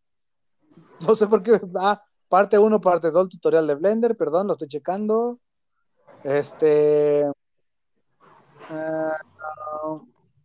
[1.00, 1.60] No sé por qué.
[1.80, 5.40] Ah, parte 1, parte 2, tutorial de Blender, perdón, lo estoy checando.
[6.24, 7.22] Este.
[7.22, 7.32] eh,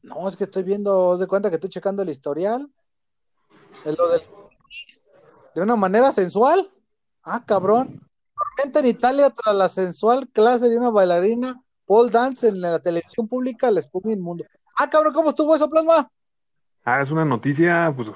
[0.02, 2.68] no, es que estoy viendo, haz de cuenta que estoy checando el historial.
[3.84, 4.22] Es lo del-
[5.54, 6.68] de una manera sensual.
[7.22, 8.00] Ah, cabrón.
[8.56, 13.26] Tormenta en Italia tras la sensual clase de una bailarina pole dance en la televisión
[13.26, 14.44] pública, la espuma inmundo.
[14.78, 16.08] Ah, cabrón, ¿cómo estuvo eso, Plasma?
[16.84, 18.08] Ah, es una noticia, pues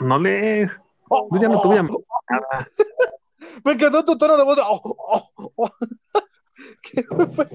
[0.00, 0.70] no lees.
[1.10, 2.68] Yo ya no te voy a mandar nada.
[3.64, 4.58] Me encantó tu tono de voz.
[4.62, 4.80] oh,
[5.36, 5.70] oh, oh.
[6.82, 7.02] ¿Qué
[7.34, 7.48] fue?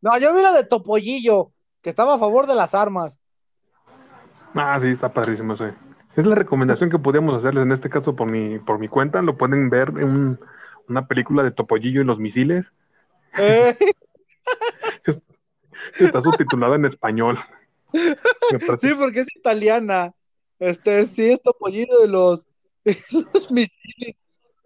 [0.00, 3.18] No, yo vi la de Topollillo, que estaba a favor de las armas.
[4.54, 5.74] Ah, sí, está padrísimo ese.
[6.16, 9.22] Es la recomendación que podíamos hacerles en este caso por mi, por mi cuenta.
[9.22, 10.40] Lo pueden ver en un-
[10.88, 12.72] una película de Topollillo y los misiles.
[13.38, 13.76] Eh,
[15.98, 17.38] Está subtitulada en español.
[18.80, 20.12] Sí, porque es italiana.
[20.58, 22.46] Este, sí, es Topollillo de los,
[22.84, 22.96] de
[23.50, 24.16] misiles.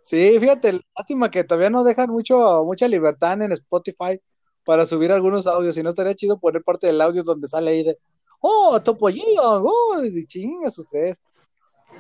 [0.01, 4.21] Sí, fíjate, lástima que todavía no dejan mucho, mucha libertad en Spotify
[4.65, 5.75] para subir algunos audios.
[5.75, 7.99] Si no estaría chido poner parte del audio donde sale ahí de
[8.41, 9.63] ¡Oh, Topollillo!
[9.65, 11.23] ¡Oh, chingas ustedes!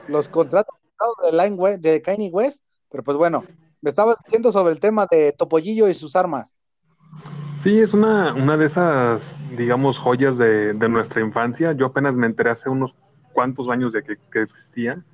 [0.09, 0.75] Los contratos
[1.25, 3.45] de, Line de Kanye West, pero pues bueno,
[3.81, 6.57] me estaba diciendo sobre el tema de Topollillo y sus armas.
[7.63, 11.73] Sí, es una, una de esas, digamos, joyas de, nuestra infancia.
[11.73, 12.93] Yo apenas me enteré hace unos
[13.33, 15.05] cuantos años de que, que existían.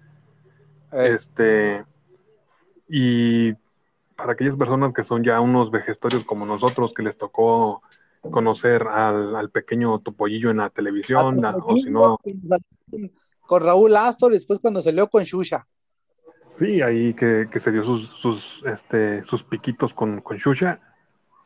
[0.92, 1.14] Eh.
[1.14, 1.84] Este,
[2.88, 3.52] y
[4.16, 7.82] para aquellas personas que son ya unos vejestorios como nosotros, que les tocó
[8.30, 12.18] conocer al, pequeño Topollillo en la televisión, o si no...
[13.46, 15.66] Con Raúl Astor y después cuando salió con Shusha.
[16.58, 20.80] Sí, ahí que, se dio sus, sus, este, sus piquitos con, con Shusha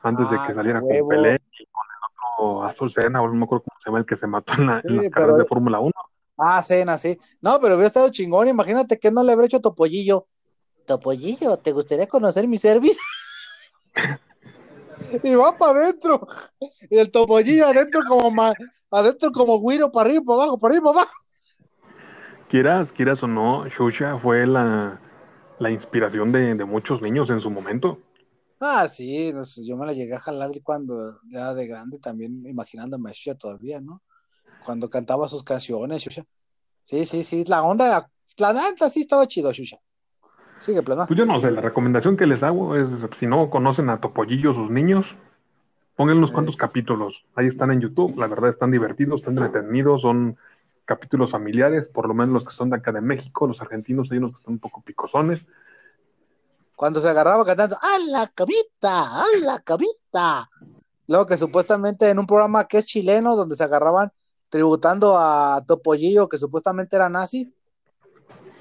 [0.01, 3.35] antes de ah, que saliera con Pelé y con el otro Azul Sena, o no
[3.35, 5.79] me acuerdo cómo se llama el que se mató en, la, las carreras de Fórmula
[5.79, 5.93] 1.
[6.37, 7.19] Ah, Sena, sí.
[7.41, 8.49] No, pero hubiera estado chingón.
[8.49, 10.27] Imagínate que no le habría hecho Topollillo.
[10.87, 13.01] Topollillo, ¿te gustaría conocer mi servicio?
[15.23, 16.27] y va para adentro.
[16.91, 18.33] Y el Topollillo adentro como
[18.91, 21.17] adentro como guiro, para arriba, para abajo, para arriba, para abajo.
[22.49, 25.01] Quieras, quieras o no, Shusha fue la,
[25.59, 27.99] la inspiración de, de muchos niños en su momento.
[28.61, 29.33] Ah, sí,
[29.65, 33.81] yo me la llegué a jalar cuando ya de grande también imaginándome a Shusha todavía,
[33.81, 34.03] ¿no?
[34.65, 36.25] Cuando cantaba sus canciones, Shusha.
[36.83, 38.09] Sí, sí, sí, la onda,
[38.39, 39.79] la neta sí estaba chido, Shusha.
[40.59, 41.07] Sigue, plano.
[41.07, 42.89] Pues yo no sé, la recomendación que les hago es,
[43.19, 45.07] si no conocen a Topollillo sus niños,
[45.97, 47.25] pongan unos cuantos capítulos.
[47.35, 50.37] Ahí están en YouTube, la verdad están divertidos, están entretenidos, son
[50.85, 54.19] capítulos familiares, por lo menos los que son de acá de México, los argentinos hay
[54.19, 55.45] unos que están un poco picosones,
[56.83, 59.21] cuando se agarraba cantando ¡A la camita!
[59.21, 60.51] ¡A la camita!
[61.07, 64.11] Luego que supuestamente en un programa que es chileno, donde se agarraban
[64.53, 67.51] tributando a Topollillo, que supuestamente era nazi.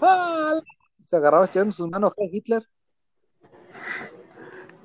[0.01, 0.53] ¡Ah!
[0.97, 2.63] Se agarraba estirando sus manos a Hitler.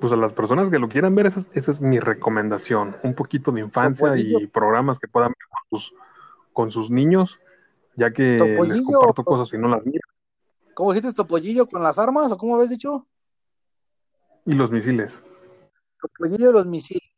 [0.01, 2.97] Pues a las personas que lo quieran ver, esa es, mi recomendación.
[3.05, 5.95] Un poquito de infancia y programas que puedan ver con sus,
[6.53, 7.39] con sus niños,
[7.95, 8.37] ya que
[8.67, 10.11] les comparto cosas y no las miran.
[10.75, 13.07] ¿Cómo dijiste Topollillo con las armas o cómo habéis dicho?
[14.45, 15.21] Y los misiles.
[16.19, 17.09] los misiles.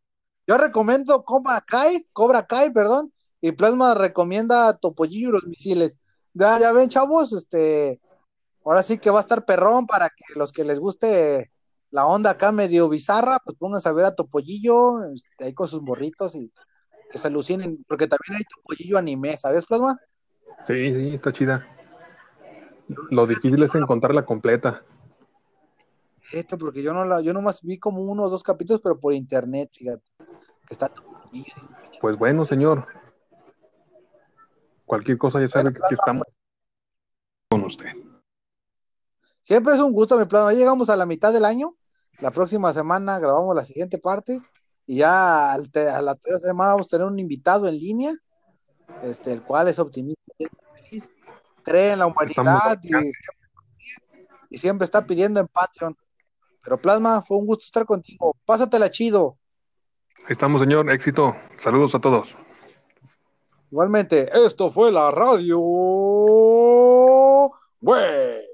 [0.46, 5.98] Yo recomiendo Cobra Kai, Cobra Kai, perdón, y Plasma recomienda Topollillo y los misiles.
[6.34, 8.00] Ya, ya ven, chavos, este,
[8.64, 11.50] ahora sí que va a estar perrón para que los que les guste
[11.90, 15.82] la onda acá medio bizarra, pues pónganse a ver a Topollillo, este, ahí con sus
[15.82, 16.52] morritos y
[17.10, 19.98] que se alucinen, porque también hay Topollillo anime, ¿sabes, Plasma?
[20.66, 21.66] Sí, sí, está chida.
[23.10, 24.82] Lo difícil es encontrarla completa
[26.32, 29.14] esto porque yo no la, yo nomás vi como uno o dos capítulos, pero por
[29.14, 30.90] internet, fíjate, que está
[32.00, 32.86] Pues bueno, señor.
[34.88, 36.26] Cualquier cosa ya sabe que aquí estamos
[37.50, 37.90] con usted.
[39.42, 40.50] Siempre es un gusto, mi plano.
[40.50, 41.76] Ya llegamos a la mitad del año.
[42.20, 44.40] La próxima semana grabamos la siguiente parte.
[44.86, 48.14] Y ya a la tercera semana vamos a tener un invitado en línea,
[49.02, 50.22] este, el cual es optimista,
[51.62, 52.94] cree en la humanidad y,
[54.48, 55.94] y siempre está pidiendo en Patreon.
[56.62, 58.34] Pero Plasma, fue un gusto estar contigo.
[58.46, 59.36] Pásatela chido.
[60.20, 60.90] Ahí estamos, señor.
[60.90, 61.36] Éxito.
[61.62, 62.34] Saludos a todos.
[63.70, 65.58] Igualmente, esto fue la radio.
[67.80, 68.48] Güey.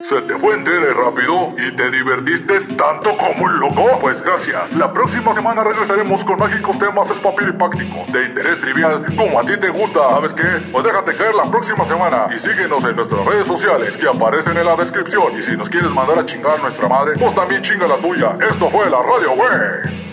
[0.00, 3.98] ¿Se te fue entero rápido y te divertiste tanto como un loco?
[4.00, 4.74] Pues gracias.
[4.74, 9.68] La próxima semana regresaremos con mágicos temas espapiripácticos de interés trivial como a ti te
[9.68, 10.08] gusta.
[10.08, 10.46] ¿Sabes qué?
[10.72, 14.64] Pues déjate caer la próxima semana y síguenos en nuestras redes sociales que aparecen en
[14.64, 15.38] la descripción.
[15.38, 18.38] Y si nos quieres mandar a chingar nuestra madre, pues también chinga la tuya.
[18.48, 20.09] Esto fue la radio, güey.